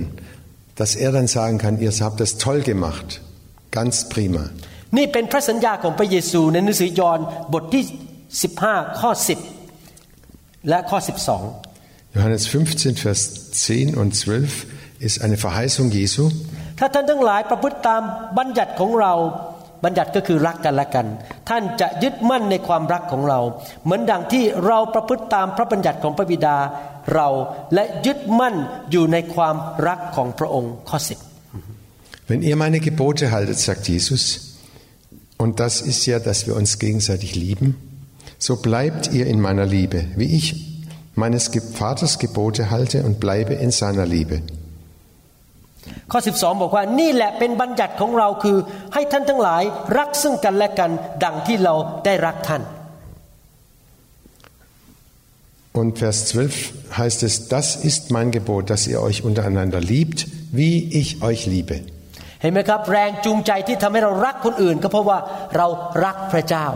[0.79, 3.21] dass er dann sagen kann, ihr habt das toll gemacht,
[3.71, 4.43] ganz prima.
[4.96, 7.18] นี่เป็นพระสัญญาของพระเยซูในหนังสือยอห์น
[7.52, 7.82] บทที่
[8.42, 9.10] 15 ข้อ
[9.88, 10.98] 10 และข้อ
[11.56, 14.66] 12 Johannes 15, Vers 10 und 12
[15.06, 16.24] ist eine Verheißung Jesu.
[16.78, 18.02] ถ้าท่านทั้งหลายประพฤติตาม
[18.38, 19.14] บัญญัติของเรา
[19.84, 21.06] บัญญัติก็คือรักกันและกัน
[21.48, 23.40] ท่านจะยึดมั่นในความรักของเรา
[23.84, 26.56] เหมือนดังที่เราประพฤติตามพระบัญญัติของพระบิดา
[27.14, 27.28] เรา
[27.74, 28.54] และยึดมั่น
[28.90, 29.56] อยู่ในความ
[29.88, 31.18] รักของพระองค์ข้อสิบ
[32.30, 34.22] Wenn ihr meine Gebote haltet, sagt Jesus,
[35.43, 37.75] und das ist ja, dass wir uns gegenseitig lieben,
[38.37, 40.45] so bleibt ihr in meiner Liebe, wie ich
[41.15, 44.41] meines Ge- Vaters Gebote halte und bleibe in seiner Liebe.
[46.11, 48.57] ข้อ 12 บอกว่านี่แหละเป็นบัญญัติของเราคือ
[48.93, 49.63] ให้ท่านทั้งหลาย
[49.97, 50.91] รักซึ่งกันและกัน
[51.23, 51.73] ดังที่เรา
[52.05, 52.63] ได้รักท่าน
[55.79, 60.75] Und Vers 12 heißt es, das ist mein Gebot, dass ihr euch untereinander liebt, wie
[61.01, 61.81] ich euch liebe.
[62.43, 65.17] เห็นไหมครับ แรงจูงใจที่ทำให้เรารักคนอื่น ก็เพราะว่า
[65.57, 65.67] เรา
[66.05, 66.67] รักพระเจ้า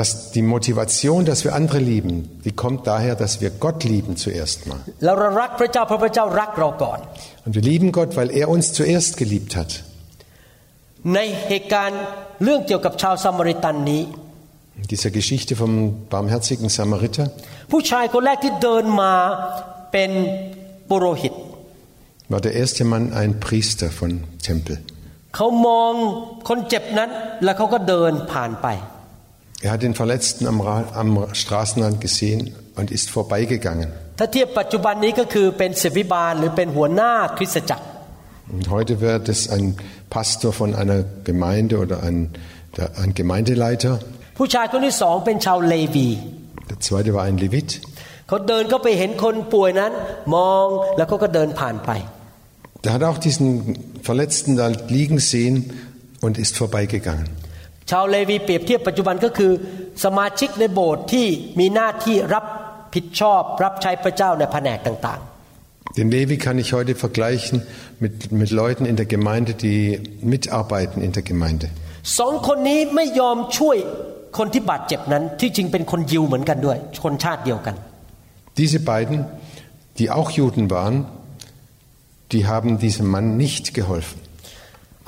[0.00, 4.58] Dass die Motivation, dass wir andere lieben, die kommt daher, dass wir Gott lieben zuerst
[4.70, 4.80] mal.
[5.04, 6.98] แล้วเรารักพระเจ้าเพราะพระเจ้ารักเราก่อน
[7.44, 9.70] Und wir lieben Gott, weil er uns zuerst geliebt hat.
[11.14, 12.02] ในเหตุการณ์
[12.44, 14.02] เรื่องเกี่ยวกับชาวซามาริตันนี้
[14.80, 15.72] In dieser Geschichte vom
[16.10, 17.30] barmherzigen Samariter
[22.28, 24.10] war der erste Mann ein Priester von
[24.48, 24.76] Tempel.
[25.36, 25.92] เขามอง
[26.48, 27.10] คนเจ็บนั้น
[27.44, 28.68] แล้วเขาก็เดินผ่านไป
[29.64, 31.10] Er hat den Verletzten am, Ra am
[31.42, 32.40] Straßenrand gesehen
[32.78, 33.88] und ist vorbeigegangen.
[34.18, 37.84] ถ้าเทียบปัจจุบันนี้ก็คือเป็นศิวิบาลหรือเป็นหัวหน้าคริสตจักร
[38.54, 39.66] Und heute wäre das ein
[40.16, 40.98] Pastor von einer
[41.30, 42.16] Gemeinde oder ein,
[42.76, 43.92] der, ein Gemeindeleiter.
[44.38, 46.08] ผู้ชายคนที่สองเป็นชาวเลวี
[46.70, 47.70] Der zweite war ein Levit.
[48.28, 49.92] เขาเดินก็ไปเห็นคนป่วยนั้น
[50.34, 51.90] มองแล้วเขาก็เดินผ่านไป
[52.84, 55.54] Der hat auch diesen Verletzten da liegen sehen
[56.20, 57.28] und ist vorbeigegangen.
[57.90, 59.52] ชาวเลวีเปรียบเทียบปัจจุบันก็คือ
[60.04, 61.26] สมาชิกในโบสถ์ที่
[61.60, 62.44] มีหน้าที่รับ
[62.94, 65.20] ผิดชอบ รับใช้พระเจ้าในแผนกต่าง
[65.98, 67.56] Den Levi kann ich heute vergleichen
[68.00, 69.80] mit, mit Leuten in der Gemeinde, die
[70.32, 71.66] mitarbeiten in der Gemeinde.
[71.92, 73.76] ๆสองคนนี้ไม่ยอมช่วย
[74.38, 77.74] คนที่บาดเจ็บนั้น ที่จริงเป็นคนยิวเหมือนกันด้วย คนชาติเดียวกัน
[78.60, 79.16] Diese beiden,
[79.98, 80.96] die auch Juden waren,
[82.32, 84.18] die haben diesem Mann nicht geholfen.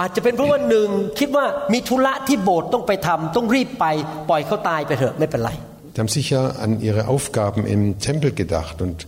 [0.01, 0.89] อาจจะเป็นเพราะว่าหนึ่ง
[1.21, 3.87] คิดว่ามีธุระที่โบสถ์ต้องไปทำต้องรีบไป
[4.29, 5.51] ปล่อยเขาตายไปเถอะไม่เป็นไร
[5.93, 8.99] Die haben sicher an ihre Aufgaben im Tempel gedacht und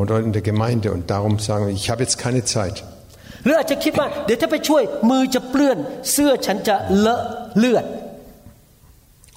[0.00, 2.76] oder in der Gemeinde und darum sagen, ich habe jetzt keine Zeit.
[3.44, 5.78] หรืออาจจะคิดว่าเดี๋ยวถ้าไปช่วยมือจะเปื้อน
[6.12, 7.22] เสื้อฉันจะเลอะ
[7.58, 7.86] เลือด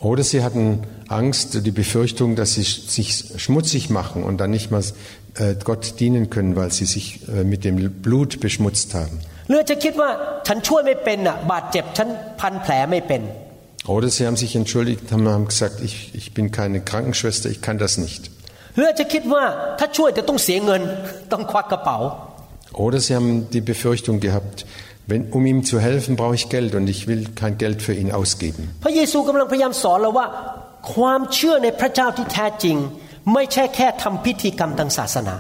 [0.10, 0.66] Oder sie hatten
[1.10, 5.25] Angst, die Befürchtung, dass sie sich schmutzig machen und dann nicht mal äh,
[5.64, 9.16] Gott dienen können, weil sie sich äh, mit dem Blut beschmutzt haben.
[9.48, 10.10] หรืออาจจะคิดว่า
[10.48, 12.08] ฉันช่วยไม่เป็นอ่ะบาดเจ็บฉัน
[12.40, 13.22] พันแผลไม่เป็น
[13.96, 17.78] Oder sie haben sich entschuldigt, haben, haben gesagt, ich, ich bin keine Krankenschwester, ich kann
[17.84, 18.22] das nicht.
[18.76, 19.44] หรืออาจจะคิดว่า
[19.80, 20.82] ถ้าช่วยจะต้องเสียเงิน
[21.32, 21.98] ต้องควักกระเป๋า
[22.84, 24.58] Oder sie haben die Befürchtung gehabt,
[25.10, 28.10] wenn, um ihm zu helfen, brauche ich Geld und ich will kein Geld für ihn
[28.20, 28.62] ausgeben.
[28.84, 30.28] พระเยซูกำลังพยายามสอนเราว่า
[30.94, 32.78] ความเชื่อในพระเจ้าที่แท้จริง
[33.34, 35.38] ไม่ใช่แค่ทำพิธีกรรมทางศาสนา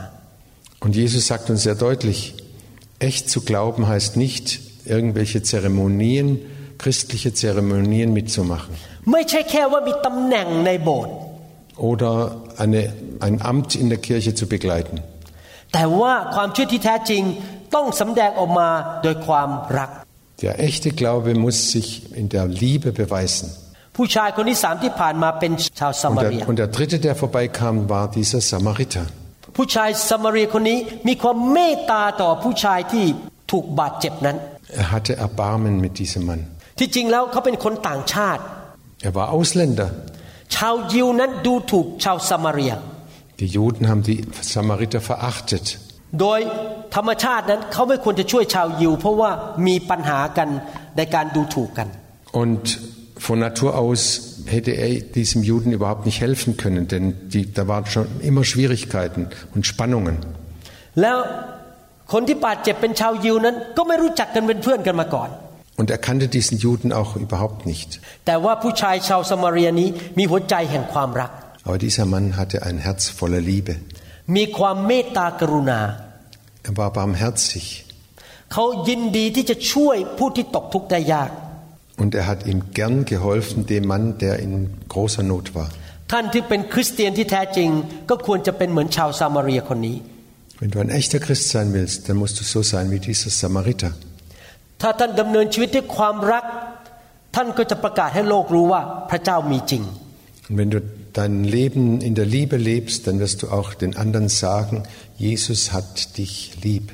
[0.83, 2.19] Und Jesus sagt uns sehr deutlich,
[3.09, 4.45] echt zu glauben heißt nicht,
[4.95, 6.27] irgendwelche Zeremonien,
[6.83, 8.73] christliche Zeremonien mitzumachen
[9.11, 11.15] ไม่ใช่แค่ว่ามีตำแหน่งในโบสถ์
[11.89, 12.11] oder
[12.63, 12.81] eine,
[13.25, 14.95] ein Amt in der Kirche zu begleiten.
[15.73, 17.23] แต่ว่าความเชื่อที่แท้จริง
[17.75, 18.69] ต้องสำแดงออกมา
[19.03, 19.89] โดยความรัก
[20.45, 21.87] Der echte Glaube muss sich
[22.21, 23.47] in der Liebe beweisen.
[23.96, 29.04] ผู้ชายคนที่สามที่ผ่านมาเป็นชาวซา Und มาเรีย der, und der dritte, der vorbeikam, war dieser Samariter.
[29.56, 30.78] ผู้ชายซามาเรียคนนี้
[31.08, 33.04] มีความเมตตาต่อผู้ชายที่
[33.52, 34.36] ถูกบาดเจ็บนั้น
[34.82, 36.40] Er hatte Erbarmen mit diesem Mann.
[36.78, 38.42] ที่จริงแล้วเขาเป็นคนต่างชาติ
[39.06, 39.88] Er war Ausländer.
[40.56, 42.72] ชาวยิวนั้นดูถูกชาวซามาเรีย
[43.40, 44.18] Die Juden haben die
[44.54, 45.66] Samariter verachtet.
[46.20, 46.40] โดย
[46.94, 49.30] ธรรมชาตินั้นเขาไม่ควรจะช่วยชาวยิว เพราะว่า
[49.66, 50.48] มีปัญหากัน
[50.96, 51.88] ในการดูถูกกัน
[52.42, 52.64] Und
[53.27, 54.01] von Natur aus
[54.47, 59.27] hätte er diesem Juden überhaupt nicht helfen können, denn die, da waren schon immer Schwierigkeiten
[59.53, 60.17] und Spannungen.
[61.01, 61.17] แล้ว
[62.11, 65.29] คนที่บาดเจ็บเป็นชาวยิวนั้น ก็ไม่รู้จักกันเป็นเพื่อนกันมาก่อน
[65.79, 67.89] Und er kannte diesen Juden auch überhaupt nicht.
[68.25, 71.31] แต่ว่าผู้ชายชาวซามาเรียนี้มีหัวใจแห่งความรัก
[71.67, 73.73] Aber dieser Mann hatte ein Herz voller Liebe.
[74.35, 75.79] มีความเมตตากรุณา
[76.67, 77.65] Er war barmherzig
[78.53, 81.31] เขายินดีที่จะช่วยผู้ที่ตกทุกข์ได้ยาก
[82.01, 84.53] und er hat ihm gern geholfen, dem Mann, der in
[84.93, 85.69] großer Not war.
[86.11, 87.69] ท่านที่เป็นคริสเตียนที่แท้จริง
[88.09, 89.97] ก็ควรจะเป็นเหมือนชาวซามาเรียคนนี้
[90.59, 93.91] Wenn du ein echter Christ sein willst, dann musst du so sein wie dieser Samariter.
[94.81, 96.45] ถ้าท่านดำเนินชีวิตด้วยความรัก
[97.35, 99.83] ท่านก็จะประกาศให้โลกรู้ว่าพระเจ้ามีจริง
[100.47, 100.79] Und wenn du
[101.19, 104.75] dein Leben in der Liebe lebst, dann wirst du auch den anderen sagen,
[105.25, 106.33] Jesus hat dich
[106.65, 106.85] lieb.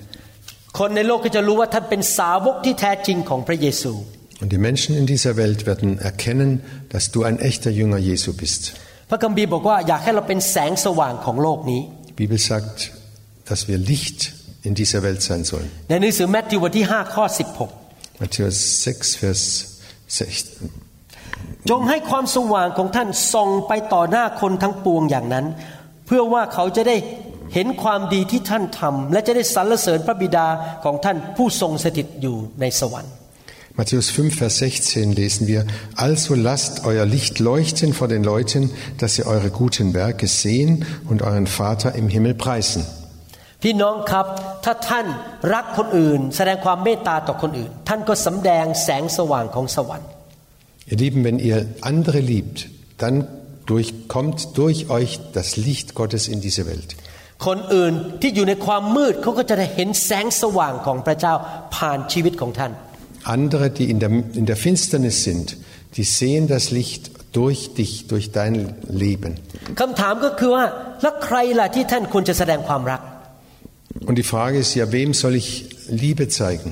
[0.77, 3.93] คนในโลกก็จะรู้ว่าท่านเป็นสาวกที่แท้จริงของพระเยซู
[4.42, 6.50] Und die Menschen in dieser Welt werden erkennen,
[6.88, 8.62] dass du ein echter Jünger Jesu bist.
[9.10, 12.76] พระคัมภีร์บอกว่าอยากให้เราเป็นแสงสว่างของโลกนี้ Die Bibel sagt,
[13.48, 14.20] dass wir Licht
[14.68, 15.68] in dieser Welt sein sollen.
[15.88, 17.24] ในหนังสือแมทธิวบทที่5ข้อ
[17.72, 19.42] 16 Matthäus 6, Vers
[20.18, 21.70] 16.
[21.70, 25.46] จงให้ความสว่างของท่านส่องไปต่อหน้าคนทั้งปวงอย่างนั้น
[26.06, 26.96] เพื่อว่าเขาจะได้
[27.54, 30.46] เห็นความดีที่ท่านทำและจะได้สรรเสริญพระบิดา
[30.84, 33.14] ของท่านผู้ทรงสถิตอยู่ในสวรรค์
[33.77, 39.15] Matthäus 5, Vers 16 lesen wir, Also lasst euer Licht leuchten vor den Leuten, dass
[39.15, 42.85] sie eure guten Werke sehen und euren Vater im Himmel preisen.
[43.63, 44.25] พี่น้องครับ
[44.65, 45.05] ถ้าท่าน
[45.53, 50.09] รักคนอื่น แสดงความเมตตาต่อคนอื่น ท่านก็สำแดงแสงสว่างของสวรรค์
[50.91, 51.59] Ihr Lieben, wenn ihr
[51.91, 52.57] andere liebt,
[53.01, 53.15] dann
[53.65, 56.89] durch, kommt durch euch das Licht Gottes in diese Welt.
[57.45, 61.33] คนอื่นที่อยู่ในความมืดเขาก็จะได้เห็นแสงสว่างของพระเจ้า
[61.75, 62.71] ผ่านชีวิตของท่าน
[63.23, 65.57] Andere, die in der, in der Finsternis sind,
[65.97, 69.31] die sehen das Licht durch dich, durch dein Leben.
[69.79, 70.65] คำถามก็คือว่า
[71.01, 73.01] แล้วใครล่ะที่ท่านควรจะแสดงความรัก
[74.07, 75.47] Und die Frage ist ja, wem soll ich
[76.03, 76.69] Liebe zeigen?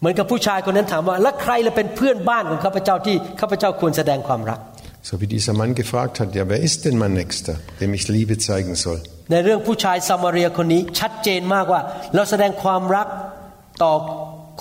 [0.00, 4.60] เหมือนกับผู้ชายคนนั้นถามว่าแล้วใครล่ะเป็นเพื่อนบ้านของข้าพเจ้าที่ข้าพเจ้าควรแสดงความรัก
[5.08, 8.34] So wie dieser Mann gefragt hat, ja, wer ist denn mein Nächster, dem ich Liebe
[8.48, 9.00] zeigen soll?
[9.30, 11.80] ในเรื่องผู้ชายซามาเรียคนนี้ชัดเจนมากว่า
[12.14, 13.08] เราแสดงความรัก
[13.82, 13.92] ต่อ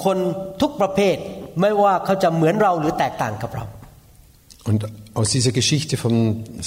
[0.03, 0.17] คน
[0.61, 1.17] ทุกประเภท
[1.61, 3.65] ไม่ว่าเขาจะเหมือนเราหรือแตกต่างกับเรา
[4.69, 4.81] Und
[5.19, 6.15] aus dieser Geschichte vom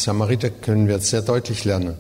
[0.07, 1.95] Samariter können wir sehr deutlich lernen.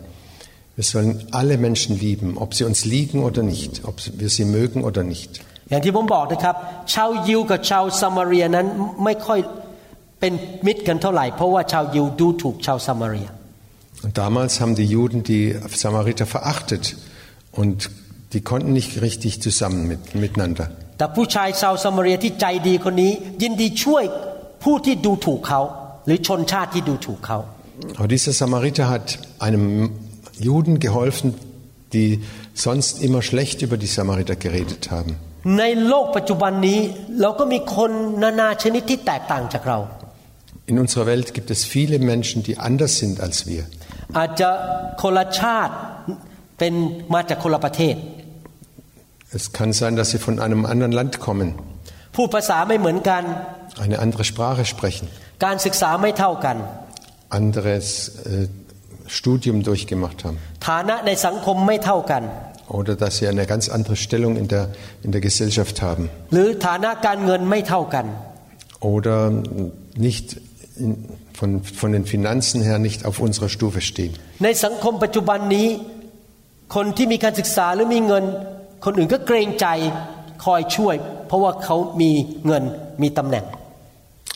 [0.76, 4.80] Wir sollen alle Menschen lieben, ob sie uns liegen oder nicht, ob wir sie mögen
[4.84, 5.32] oder nicht.
[5.70, 6.56] อย่างที่ผมบอกนะครับ
[6.94, 8.66] ชาวยิวกับชาวซามาเรียนั้น
[9.04, 9.40] ไม่ค่อย
[10.20, 10.32] เป็น
[10.66, 13.28] มิตรกันเท่าไหร่ เพราะว่าชาวยิวดูถูกชาวซามาเรีย
[14.04, 15.44] Und damals haben die Juden die
[15.82, 16.84] Samariter verachtet
[17.60, 17.90] und
[18.32, 20.70] die konnten nicht richtig zusammen mit, miteinander.
[20.98, 24.04] แต่ผู้ชายชาวซามาเรียที่ใจดีคนนี้ ยินดีช่วย
[24.64, 25.60] ผู้ที่ดูถูกเขา
[26.06, 27.38] หรือชนชาติที่ดูถูกเขา
[27.96, 29.06] Aber dieser Samariter hat
[29.38, 29.64] einem
[30.48, 31.34] Juden geholfen,
[31.92, 32.20] die
[32.54, 35.12] sonst immer schlecht über die Samariter geredet haben.
[35.58, 36.80] ในโลกปัจจุบันนี้
[37.20, 37.90] เราก็มีคน
[38.22, 39.78] นานาชนิดที่แตกต่างจากเรา
[40.70, 43.62] In unserer Welt gibt es viele Menschen, die anders sind als wir.
[44.18, 44.48] อาจจะ
[45.02, 45.74] คนละชาติ
[46.58, 46.74] เป็น
[47.14, 47.94] มาจากคนละประเทศ
[49.38, 51.48] Es kann sein, dass sie von einem anderen Land kommen,
[52.16, 53.22] พูดภาษาไม่เหมือนกัน
[53.84, 55.06] eine andere Sprache sprechen,
[55.44, 56.56] การศึกษาไม่เท่ากัน
[57.40, 58.46] anderes äh,
[59.18, 60.36] Studium durchgemacht haben
[60.68, 62.22] ฐานะในสังคมไม่เท่ากัน
[62.78, 64.64] oder dass sie eine ganz andere Stellung in der,
[65.06, 68.06] in der Gesellschaft haben หรือฐานะการเงินไม่เท่ากัน
[68.92, 69.18] oder
[70.06, 70.26] nicht
[70.84, 70.90] in,
[71.38, 74.12] von, von den Finanzen her nicht auf unserer Stufe stehen.
[74.44, 75.68] ในสังคมปัจจุบันนี้
[76.74, 78.24] คนที่มีการศึกษาหรือมีเงิน
[78.84, 79.66] คนอื่นก็เกรงใจ
[80.44, 80.94] คอยช่วย
[81.26, 82.10] เพราะว่าเขามี
[82.46, 82.62] เงิน
[83.02, 83.44] มีตำแหน่ง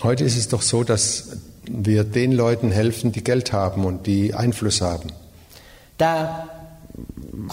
[0.09, 1.03] Heute ist es doch so, dass
[1.89, 5.09] wir den Leuten helfen, die Geld haben und die Einfluss haben.
[5.99, 6.13] แต่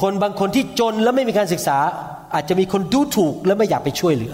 [0.01, 1.77] คนบางคนที่จนและไม่มีการศึกษา
[2.33, 4.33] อาจจะมีคนดูถูกและไม่อยากไปช่วยเหลือ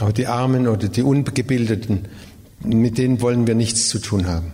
[0.00, 1.94] Aber die Armen oder die Ungebildeten,
[2.84, 4.48] mit denen wollen wir nichts zu tun haben.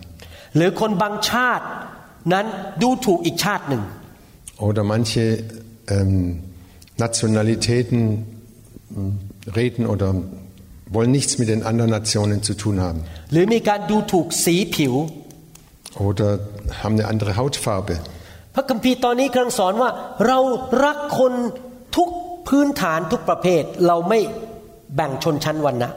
[0.55, 1.65] หรือคนบางชาติ
[2.33, 2.45] นั้น
[2.81, 3.83] ดูถูกอีกชาติหนึ่ง
[4.67, 5.23] Oder manche
[5.95, 6.13] ähm,
[6.99, 8.25] Nationalitäten
[8.89, 10.15] mh, reden oder
[10.95, 12.99] wollen nichts mit den anderen Nationen zu tun haben.
[13.31, 14.93] หรือมีการดูถูกสีผิว
[16.07, 16.29] Oder
[16.81, 17.95] haben eine andere Hautfarbe.
[18.55, 19.89] พระคัมภีร์ตอนนี้กำลังสอนว่า
[20.27, 20.39] เรา
[20.85, 21.33] รักคน
[21.95, 22.09] ทุก
[22.47, 24.19] พื้นฐานทุกประเภท เราไม่
[24.95, 25.91] แบ่งชนชั้นวรรณะ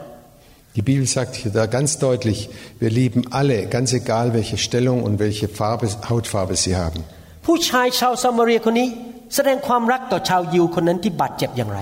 [0.77, 2.39] Die Bibel sagt hier da ganz deutlich,
[2.79, 6.99] wir lieben alle, ganz egal welche Stellung und welche Farbe, Hautfarbe sie haben.
[7.45, 8.87] ผู้ชายชาวซามาเรียคนนี้
[9.35, 11.79] แสดงความรักต่อชาวยิวคนนั้นที่บาดเจ็บอย่างไร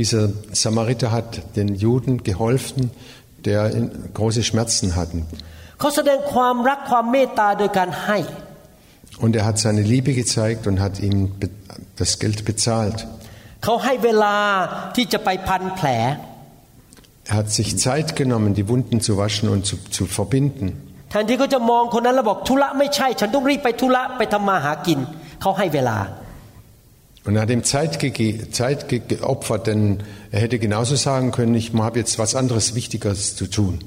[0.00, 0.24] Dieser
[0.64, 2.80] Samariter hat den Juden geholfen,
[3.48, 5.20] der in- große Schmerzen hatten.
[5.78, 8.18] เขาแสดงความรักความเมตตาโดยการให้
[9.24, 11.50] Und er hat seine Liebe gezeigt und hat ihm be-
[12.00, 12.98] das Geld bezahlt.
[13.64, 14.36] เขาให้เวลา
[14.96, 15.88] ที่จะไปพันแผล
[17.30, 20.66] Er hat sich Zeit genommen, die Wunden zu waschen und zu, zu verbinden.
[21.10, 24.98] แทนที่เขาจะมองคนนั้นแล้วบอกธุระไม่ใช่ ฉันต้องรีบไปธุระไปทำมาหากิน
[25.40, 25.96] เขาให้เวลา
[27.25, 31.55] und er hat ihm Zeit, gege Zeit ge geopfert, denn er hätte genauso sagen können,
[31.55, 33.79] ich habe jetzt was anderes Wichtigeres zu tun.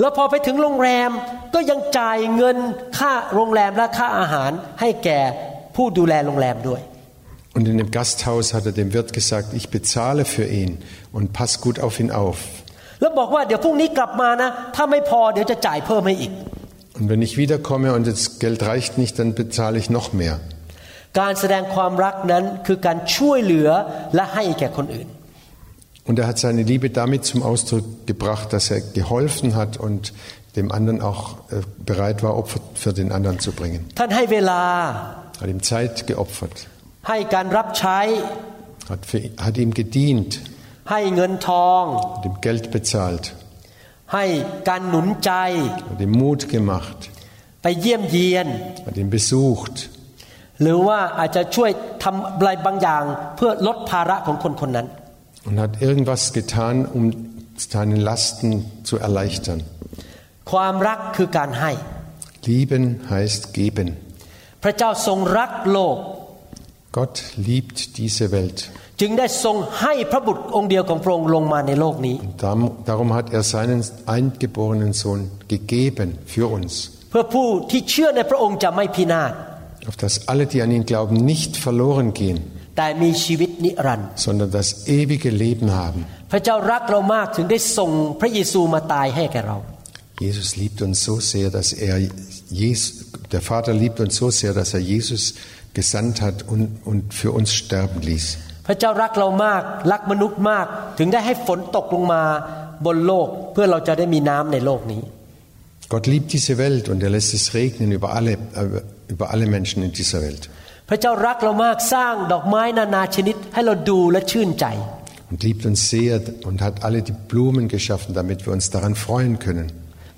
[0.00, 1.10] แล้วพอไปถึงโรงแรม
[1.54, 2.56] ก็ยังจ่ายเงิน
[2.98, 5.20] ค่าโรงแรมและค่าอาหารให้แก่
[5.76, 6.80] ผู้ดูแลโรงแรมด้วย
[7.56, 10.70] Und in dem Gasthaus hat er dem Wirt gesagt, ich bezahle für ihn
[11.16, 12.38] und pass gut auf ihn auf.
[13.00, 16.32] แล้วบอกว่าเดี๋ยวพรุ่งนี้กลับมานะ ถ้าไม่พอเดี๋ยวจะจ่ายเพิ่มให้อีก
[16.98, 20.34] Und wenn ich wiederkomme und das Geld reicht nicht, dann bezahle ich noch mehr.
[21.20, 23.70] การแสดงความรักนั้นคือการช่วยเหลือ
[24.14, 25.08] และให้แก่คนอื่น
[26.08, 30.12] Und er hat seine Liebe damit zum Ausdruck gebracht, dass er geholfen hat und
[30.54, 33.80] dem anderen auch äh, bereit war, Opfer für den anderen zu bringen.
[33.98, 34.62] ท่านให้เวลา
[35.40, 36.56] Hat ihm Zeit geopfert,
[37.08, 38.00] ให้การรับใช้
[38.90, 40.30] hat, für, hat ihm gedient,
[40.90, 41.84] ให้เงินทอง
[42.16, 43.24] hat ihm Geld bezahlt,
[44.14, 44.24] ให้
[44.68, 45.32] การหนุนใจ
[45.88, 46.98] hat ihm Mut gemacht,
[47.62, 48.48] ไปเยี่ยมเยียน
[48.86, 49.76] hat ihn besucht
[50.61, 51.69] หรือว่าอาจจะช่วย
[52.03, 53.03] ทำอะไรบางอย่าง
[53.35, 54.87] เพื่อลดภาระของคนคนนั้น
[55.47, 57.03] und hat irgendwas getan, um
[57.57, 58.49] seine Lasten
[58.87, 59.59] zu erleichtern.
[60.51, 61.71] ความรักคือการให้
[62.47, 63.87] Lieben heißt geben.
[64.63, 65.97] พระเจ้าทรงรักโลก
[66.97, 67.15] Gott
[67.47, 68.59] liebt diese Welt.
[69.01, 73.79] จึงได้ทรงให้พระบุตรองค์เดียวของพระองค์ลงมาในโลกนี้ Darum, darum hat er seinen
[74.15, 75.21] eingeborenen Sohn
[75.53, 76.71] gegeben für uns,
[77.09, 79.33] เพื่อผู้ที่เชื่อในพระองค์จะไม่พินาศ
[79.88, 82.38] auf dass alle, die an ihn glauben, nicht verloren gehen,
[82.76, 84.68] แต่มีชีวิตนิรันดร์ sondern das
[84.98, 86.00] ewige Leben haben.
[86.32, 89.58] พระเจ้ารักเรามากถึงได้ส่งพระเยซูมาตายให้แก่เรา
[90.26, 91.96] Jesus liebt uns so sehr, dass er
[92.62, 92.84] Jesus,
[93.34, 95.22] der Vater liebt uns so sehr, dass er Jesus
[95.78, 98.26] gesandt hat und, und für uns sterben ließ.
[98.66, 100.66] พระเจ้ารักเรามาก รักมนุษย์มาก
[100.98, 102.22] ถึงได้ให้ฝนตกลงมา
[102.86, 105.02] บนโลก เพื่อเราจะได้มีน้ำในโลกนี้
[105.92, 109.82] Gott liebt diese Welt und er lässt es regnen über alle, äh, über alle Menschen
[109.86, 110.44] in dieser Welt.
[110.88, 114.66] พระเจ้ารักเรามากสร้างดอกไม้นานาชนิด ให้เราดูและชื่นใจ
[115.30, 116.12] Und liebt uns sehr
[116.48, 119.66] und hat alle die Blumen geschaffen, damit wir uns daran freuen können.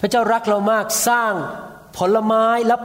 [0.00, 1.32] พระเจ้ารักเรามากสร้าง
[1.96, 2.76] ผลไม้และ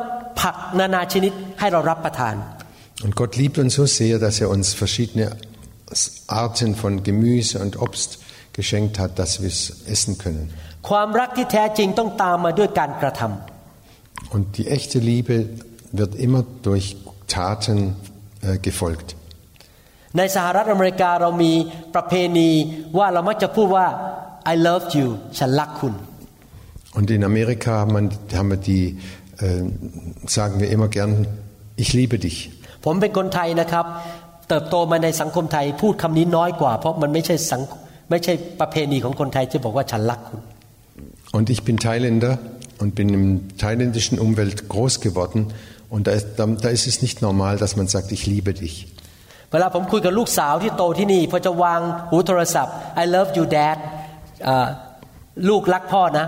[0.41, 2.35] ผักนานาชนิดให้เรารับประทาน
[3.05, 5.25] Und Gott liebt uns so sehr, dass er uns verschiedene
[6.27, 8.19] Arten von Gemüse und Obst
[8.53, 9.61] geschenkt hat, dass wir es
[9.93, 10.45] essen können.
[10.89, 15.35] ความรักที่แท้จริงต้องตามมาด้วยการกระทำ Und die echte Liebe
[15.91, 17.95] wird immer durch Taten
[18.41, 19.09] äh, gefolgt.
[20.17, 21.53] ในสหรัฐอเมริกาเรามี
[21.95, 22.49] ประเพณี
[22.97, 23.87] ว่าเรามักจะพูดว่า
[24.51, 25.07] I love you
[25.39, 25.93] ฉันรักคุณ
[26.97, 28.05] Und in Amerika haben, man,
[28.37, 28.99] haben wir die,
[29.39, 29.63] äh,
[30.27, 31.11] sagen wir immer gern,
[31.83, 32.37] ich liebe dich.
[32.85, 33.85] ผมเป็นคนไทยนะครับ
[34.49, 37.61] เติบโตมาในสังคมไทยพูดคำนี้น้อยกว่า เพราะมันไม่ใช่สัง
[38.09, 40.41] ไม่ใช่ประเพณีของคนไทยที่บอกว่าฉันรักคุณ
[41.37, 42.33] Und ich bin Thailänder
[42.81, 43.25] und bin im
[43.63, 45.39] thailändischen Umwelt groß geworden.
[45.93, 48.75] Und da ist, da, da ist es nicht normal, dass man sagt, ich liebe dich.
[49.51, 53.77] เวลาผมคุยกับลูกสาวที่โตที่นี่พอจะวางหูโทรศัพท์ I love you dad
[54.47, 54.67] อ่า
[55.49, 56.25] ลูกรักพ่อนะ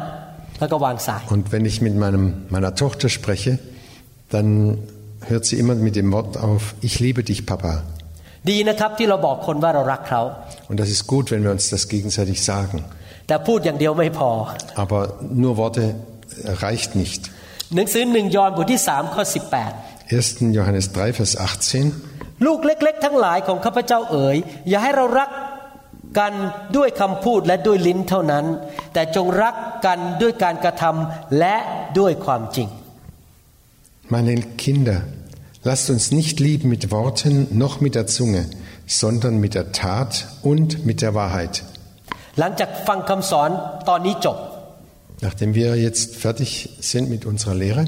[0.59, 2.25] แล้วก็วางสาย Und wenn ich mit meinem,
[2.55, 3.51] meiner Tochter spreche,
[4.33, 4.47] dann
[5.31, 7.73] hört sie immer mit dem Wort auf, ich liebe dich, Papa.
[8.49, 10.21] ดีนะครับที่เราบอกคนว่าเรารักเขา
[10.69, 12.77] Und das ist gut, wenn wir uns das gegenseitig sagen.
[13.27, 14.29] แต่พูดอย่างเดียวไม่พอ
[14.83, 15.01] Aber
[15.43, 15.83] nur Worte
[16.65, 17.21] reicht nicht.
[17.74, 19.22] หนังสือหนึ่งยอห์นบทที่3ข้อ
[19.90, 20.56] 1.
[20.56, 21.86] Johannes 3, Vers 18.
[22.04, 24.36] 18ลูกเล็ก ๆ ทั้งหลายของข้าพเจ้าเอ๋ย
[24.68, 25.30] อย่าให้เรารัก
[26.18, 26.32] กัน
[26.76, 28.44] ด้วยคำพูดและด้วยลิ้นเท่านั้น
[28.92, 29.54] แต่จงรัก
[29.86, 31.56] กันด้วยการกระทำและ
[31.98, 32.68] ด้วยความจริง
[34.14, 34.98] Meine Kinder,
[35.68, 38.42] lasst uns nicht lieben mit Worten noch mit der Zunge,
[39.00, 40.10] sondern mit der Tat
[40.50, 41.54] und mit der Wahrheit.
[42.38, 43.50] หลังจากฟังคำสอน
[43.88, 44.36] ตอนนี้จบ
[45.21, 46.49] Nachdem wir jetzt fertig
[46.91, 47.85] sind mit unserer Lehre,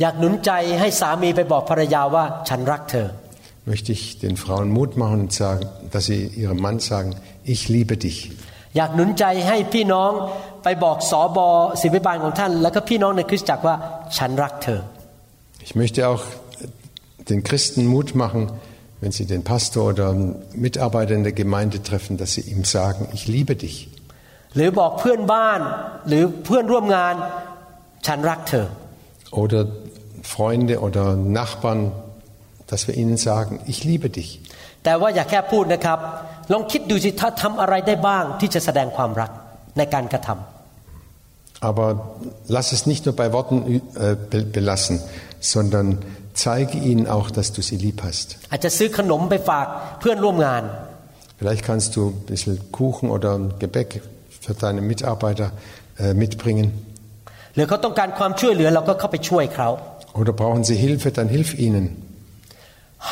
[0.00, 0.50] อยากหนุนใจ
[0.80, 3.06] ให้สามีไปบอกภรรยาว่าฉันรักเธอ
[3.70, 7.10] möchte ich den Frauen Mut machen und sagen, dass sie ihrem Mann sagen,
[7.52, 8.18] ich liebe dich.
[8.76, 10.10] อยากหนุนใจให้พี่น้อง
[10.64, 11.48] ไปบอกสอบอ
[11.80, 13.76] ศิบิบาลของท่าน แล้วก็พี่น้องในคริสตจักรว่า
[14.18, 14.80] ฉันรักเธอ
[15.66, 16.24] Ich möchte auch
[17.30, 18.42] den Christen Mut machen,
[19.00, 20.08] wenn sie den Pastor oder
[20.66, 23.76] Mitarbeiter in der Gemeinde treffen, dass sie ihm sagen, ich liebe dich.
[24.54, 25.60] หรือบอกเพื่อนบ้าน
[26.08, 27.14] หรือเพื่อนร่วมงาน
[28.06, 28.66] ฉันรักเธอ
[29.42, 29.60] Oder
[30.34, 31.04] Freunde oder
[31.38, 31.80] Nachbarn,
[32.70, 34.30] dass wir ihnen sagen, ich liebe dich.
[34.84, 35.98] แต่ว่าอย่าแค่พูดนะครับ
[36.52, 39.30] ลองคิดดูสิถ้าทำอะไรได้บ้างที่จะแสดงความรัก
[39.78, 41.88] ในการกระทำ Aber
[42.56, 44.96] lass es nicht nur bei Worten äh, be- belassen,
[45.54, 45.86] sondern
[46.32, 48.26] zeige ihnen auch, dass du sie lieb hast.
[48.50, 49.66] อาจจะซื้อขนมไปฝาก
[50.00, 50.62] เพื่อนร่วมงาน
[51.38, 53.30] Vielleicht kannst du ein bisschen Kuchen oder
[53.62, 53.90] Gebäck
[54.44, 55.48] für deine Mitarbeiter
[55.98, 56.68] äh, mitbringen.
[57.54, 59.68] หรือเขาต้องการความช่วยเหลือเราก็เข้าไปช่วยเขา
[60.20, 61.86] Oder brauchen sie Hilfe, dann hilf ihnen.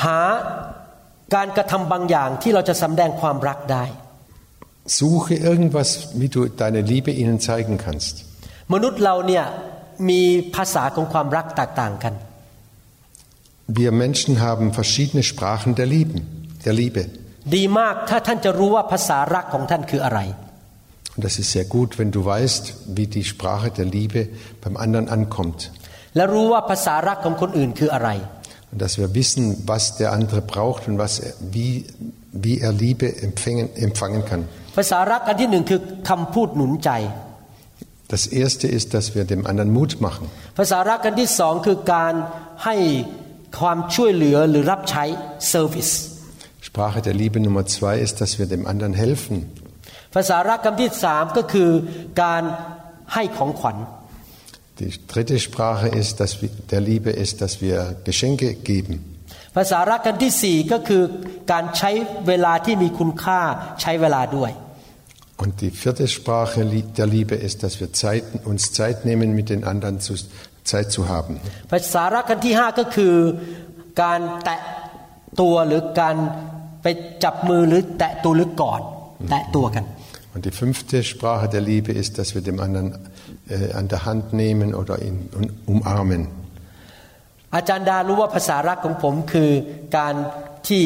[0.03, 0.20] หา
[1.34, 3.84] การกระทำบางอย่างที่เราจะสำแดงความรักได้
[4.99, 5.88] Suche irgendwas,
[6.20, 8.14] wie du deine Liebe ihnen zeigen kannst.
[8.74, 9.44] มนุษย์เราเนี่ย
[10.09, 10.22] มี
[10.55, 12.14] ภาษาของความรักแตกต่างกัน
[13.80, 16.18] Wir Menschen haben verschiedene Sprachen der Lieben,
[16.64, 17.03] der Liebe.
[17.55, 20.20] ดีมากถ้าท่านจะรู้ว่าภาษารักของท่านคืออะไร
[21.16, 24.30] und das ist sehr gut, wenn du weißt, wie die Sprache der Liebe
[24.61, 25.72] beim anderen ankommt.
[28.72, 31.86] Und dass wir wissen, was der andere braucht und was wie,
[32.32, 34.47] wie er Liebe empfangen, empfangen kann.
[38.07, 40.28] Das erste ist, dass wir dem anderen Mut machen.
[46.61, 49.51] Sprache der Liebe Nummer zwei ist, dass wir dem anderen helfen.
[50.14, 51.70] ภาษารักคำที่สามก็คือ
[52.22, 52.42] การ
[53.14, 53.78] ให้ของขวัญ
[54.80, 57.76] Die dritte Sprache ist, dass wir, der Liebe ist, dass wir
[58.09, 58.94] Geschenke geben.
[59.57, 61.03] ภาษารักกันที่สี่ก็คือ
[61.53, 61.90] การใช้
[62.28, 63.40] เวลาที่มีคุณค่า
[63.82, 64.53] ใช้เวลาด้วย
[65.42, 69.46] Und die vierte Sprache li- der Liebe ist, dass wir Zeit, uns Zeit nehmen, mit
[69.53, 70.12] den anderen zu,
[70.70, 71.32] Zeit zu haben.
[71.70, 73.14] ภาษารักกันที่ห้าก็คือ
[74.03, 74.61] การแตะ
[75.40, 76.16] ตัวหรือการ
[76.82, 76.86] ไป
[77.24, 78.82] จับมือหรือแตะตัวหรือกอด
[79.30, 79.84] แตะตัวกัน
[80.34, 82.88] Und die fünfte Sprache der Liebe ist, dass wir dem anderen
[83.49, 86.22] äh, an der Hand nehmen oder ihn un- umarmen.
[87.57, 89.51] อาจารย์ดารู้ว่าภาษารักของผมคือ
[89.96, 90.14] การ
[90.68, 90.82] ที่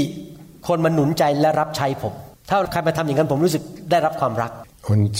[0.69, 2.15] คนมาหนุนใจและรับใช้ผม
[2.49, 4.51] ถ้าใครมาทำอย่างนั้นผมรู้สึกได้รับความรัก
[4.95, 5.13] Und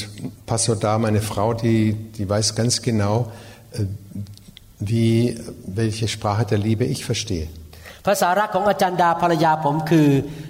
[0.51, 1.83] Pastor da, meine Frau, die,
[2.17, 3.15] die weiß ganz genau,
[3.79, 3.85] äh,
[4.91, 5.39] wie,
[5.81, 7.47] welche Sprache der Liebe ich verstehe.
[8.07, 10.09] ภาษารักของอาจารย์ดาภรรยาผมคือ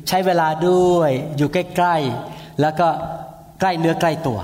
[0.08, 2.88] ใช้เวลาด้วยอยู่ใกล้ๆแล้วก็
[3.60, 4.38] ใกล้เนื้อใกล้ตัว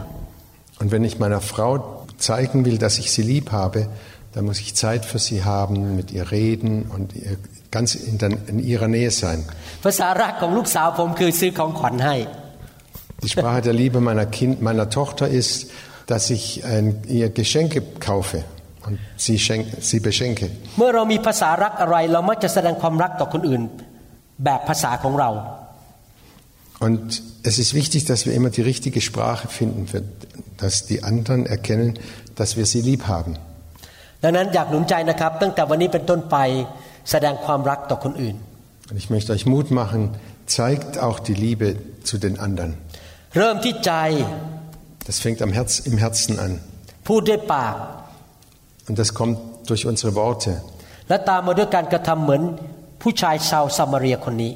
[0.81, 1.73] Und wenn ich meiner Frau
[2.19, 3.89] zeigen will, dass ich sie lieb habe,
[4.35, 7.37] dann muss ich Zeit für sie haben, mit ihr reden und ihr
[7.71, 9.39] ganz in, der, in ihrer Nähe sein.
[9.85, 12.17] ภาษารักของลูกสาวผมคือซื้อของขวัญให้
[13.25, 15.71] Die Sprache der Liebe meiner, kind, meiner Tochter ist,
[16.07, 18.45] dass ich ein, ihr Geschenke kaufe
[18.87, 20.47] und sie, schenk, sie beschenke.
[20.79, 21.35] เมื่อเรามีภา
[26.83, 30.03] Und es ist wichtig, dass wir immer die richtige Sprache finden, für,
[30.57, 31.99] dass die anderen erkennen,
[32.37, 33.37] dass wir sie lieb haben.
[34.25, 36.37] ดังนั้นอยากหนุนใจนะครับ ตั้งแต่วันนี้เป็นต้นไป
[37.11, 38.37] แสดงความรักต่อคนอื่น
[38.91, 40.01] Und ich möchte euch Mut machen,
[40.59, 41.69] zeigt auch die Liebe
[42.09, 42.71] zu den anderen.
[43.37, 43.93] เริ่มที่ใจ
[45.09, 46.53] Das fängt am Herz, im Herzen an.
[47.09, 47.75] พูดด้วยปาก
[48.89, 49.37] Und das kommt
[49.69, 50.53] durch unsere Worte
[51.09, 52.43] และตามมาด้วยการกระทำเหมือน
[53.03, 54.53] ผู้ชายชาวซามาเรียคนนี้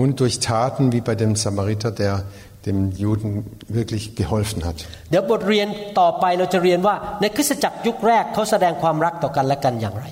[0.00, 2.24] und durch Taten wie bei dem Samariter, der
[2.66, 3.30] dem Juden
[3.68, 4.78] wirklich geholfen hat.
[5.10, 5.68] เดี๋ยวบทเรียน
[6.00, 10.06] ต่อไปเราจะเรียนว่าในคริสตจักรยุคแรกเขาแสดงความรักต่อกันและกันอย่างไร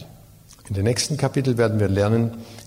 [0.69, 2.23] In den nächsten Kapitel werden wir lernen,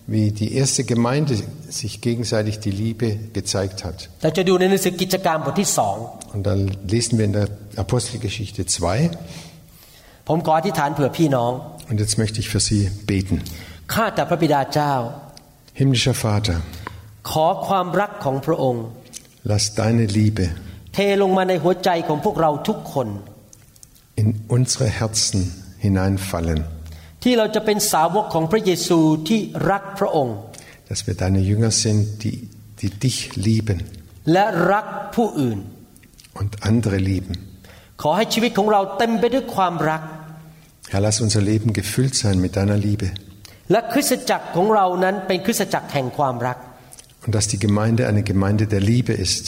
[0.06, 1.34] wie die erste Gemeinde
[1.70, 3.98] sich gegenseitig die Liebe gezeigt hat.
[4.24, 5.96] เราจะดูในหนังสือกิจการบทที่สอง
[6.34, 6.62] Und dann
[6.94, 7.48] lesen wir in der
[7.84, 10.28] Apostelgeschichte 2.
[10.28, 11.52] ผมขออธิษฐานเผื่อพี่น้อง
[11.90, 12.82] Und jetzt möchte ich für Sie
[13.12, 13.38] beten.
[13.94, 14.94] ข้าแต่พระบิดาเจ้า
[15.80, 16.58] Himmlischer Vater,
[17.33, 18.85] ขอความรักของพระองค์
[19.51, 20.47] lass deine Liebe
[20.95, 23.09] เทลงมาในหัวใจของพวกเราทุกคน
[24.23, 25.43] in unsere Herzen
[25.85, 26.61] hineinfallen,
[27.23, 30.37] ที่เราจะเป็นสาวกของพระเยซูที่รักพระองค์
[30.89, 32.37] dass wir deine Jünger sind, die,
[32.81, 33.79] die dich lieben
[34.33, 35.59] และรักผู้อื่น
[36.41, 37.35] und andere lieben.
[38.03, 40.03] ขอให้ชีวิตของเราเต็มไปด้วยความรัก
[40.93, 43.09] Herr, lass unser Leben gefüllt sein mit deiner Liebe
[43.71, 46.59] และคริสตจักรของเรานั้นเป็นคริสตจักรแห่งความรัก
[47.26, 49.46] und dass die Gemeinde eine Gemeinde der Liebe ist.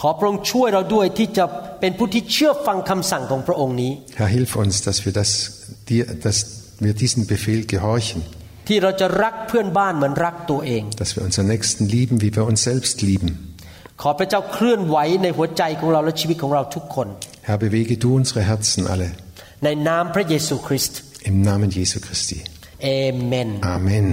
[0.00, 1.44] ขอพระองค์ช่วยเราด้วยที่จะ
[1.80, 5.30] เป็นผู้ที่เชื่อฟังคำสั่งของพระองค์นี้ Herr, hilf uns, dass wir das,
[5.90, 6.36] dir, das
[6.84, 8.20] wir diesen Befehl gehorchen,
[8.68, 13.30] ที่เราจะรักเพื่อนบ้านเหมือนรักตัวเอง dass wir unseren Nächsten lieben, wie wir uns selbst lieben.
[14.02, 17.08] ขอพระเจ้าเคลื่อนไหวในหัวใจของเราและชีวิตของเราทุกคน
[17.48, 19.08] Herr, bewege du unsere Herzen alle
[19.64, 20.98] ในนามพระเยซูคริสต์
[21.30, 22.38] im Namen Jesu Christi.
[22.84, 22.90] เอ
[23.26, 24.06] เมน Amen.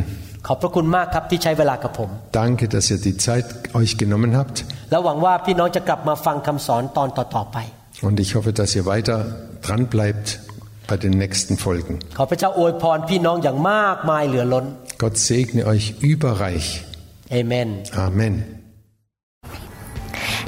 [0.47, 2.09] ขอบพระคุณมากครับที่ใช้เวลากับผม
[2.41, 3.45] Danke, dass ihr die Zeit
[3.79, 4.57] euch genommen habt
[4.91, 7.57] และหวังว่าพี่น้องจะกลับมาฟังคำสอนตอนต่อๆไป
[8.07, 9.17] und ich hoffe, dass ihr weiter
[9.65, 10.27] dran bleibt
[10.89, 11.93] bei den nächsten Folgen.
[12.17, 14.65] ขอพระเจ้าอวยพรพี่น้องอย่างมากมายเหลือล้น
[15.03, 16.67] Gott segne euch überreich.
[17.31, 17.69] เอเมน
[18.07, 18.35] Amen.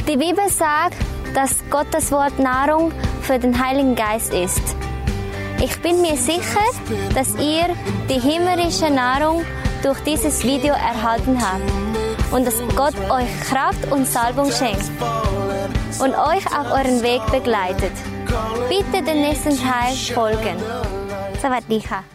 [0.08, 0.98] Die Bibel sagt,
[1.38, 2.84] dass Gottes Wort Nahrung
[3.28, 4.66] für den Heiligen Geist ist.
[5.62, 6.68] Ich bin mir sicher,
[7.18, 7.66] dass ihr
[8.10, 9.38] die himmlische Nahrung
[9.84, 11.70] durch dieses Video erhalten habt
[12.32, 14.90] und dass Gott euch Kraft und Salbung schenkt
[16.00, 17.94] und euch auf euren Weg begleitet.
[18.68, 20.58] Bitte den nächsten Teil folgen.
[21.44, 22.13] สวัสดีค่ะ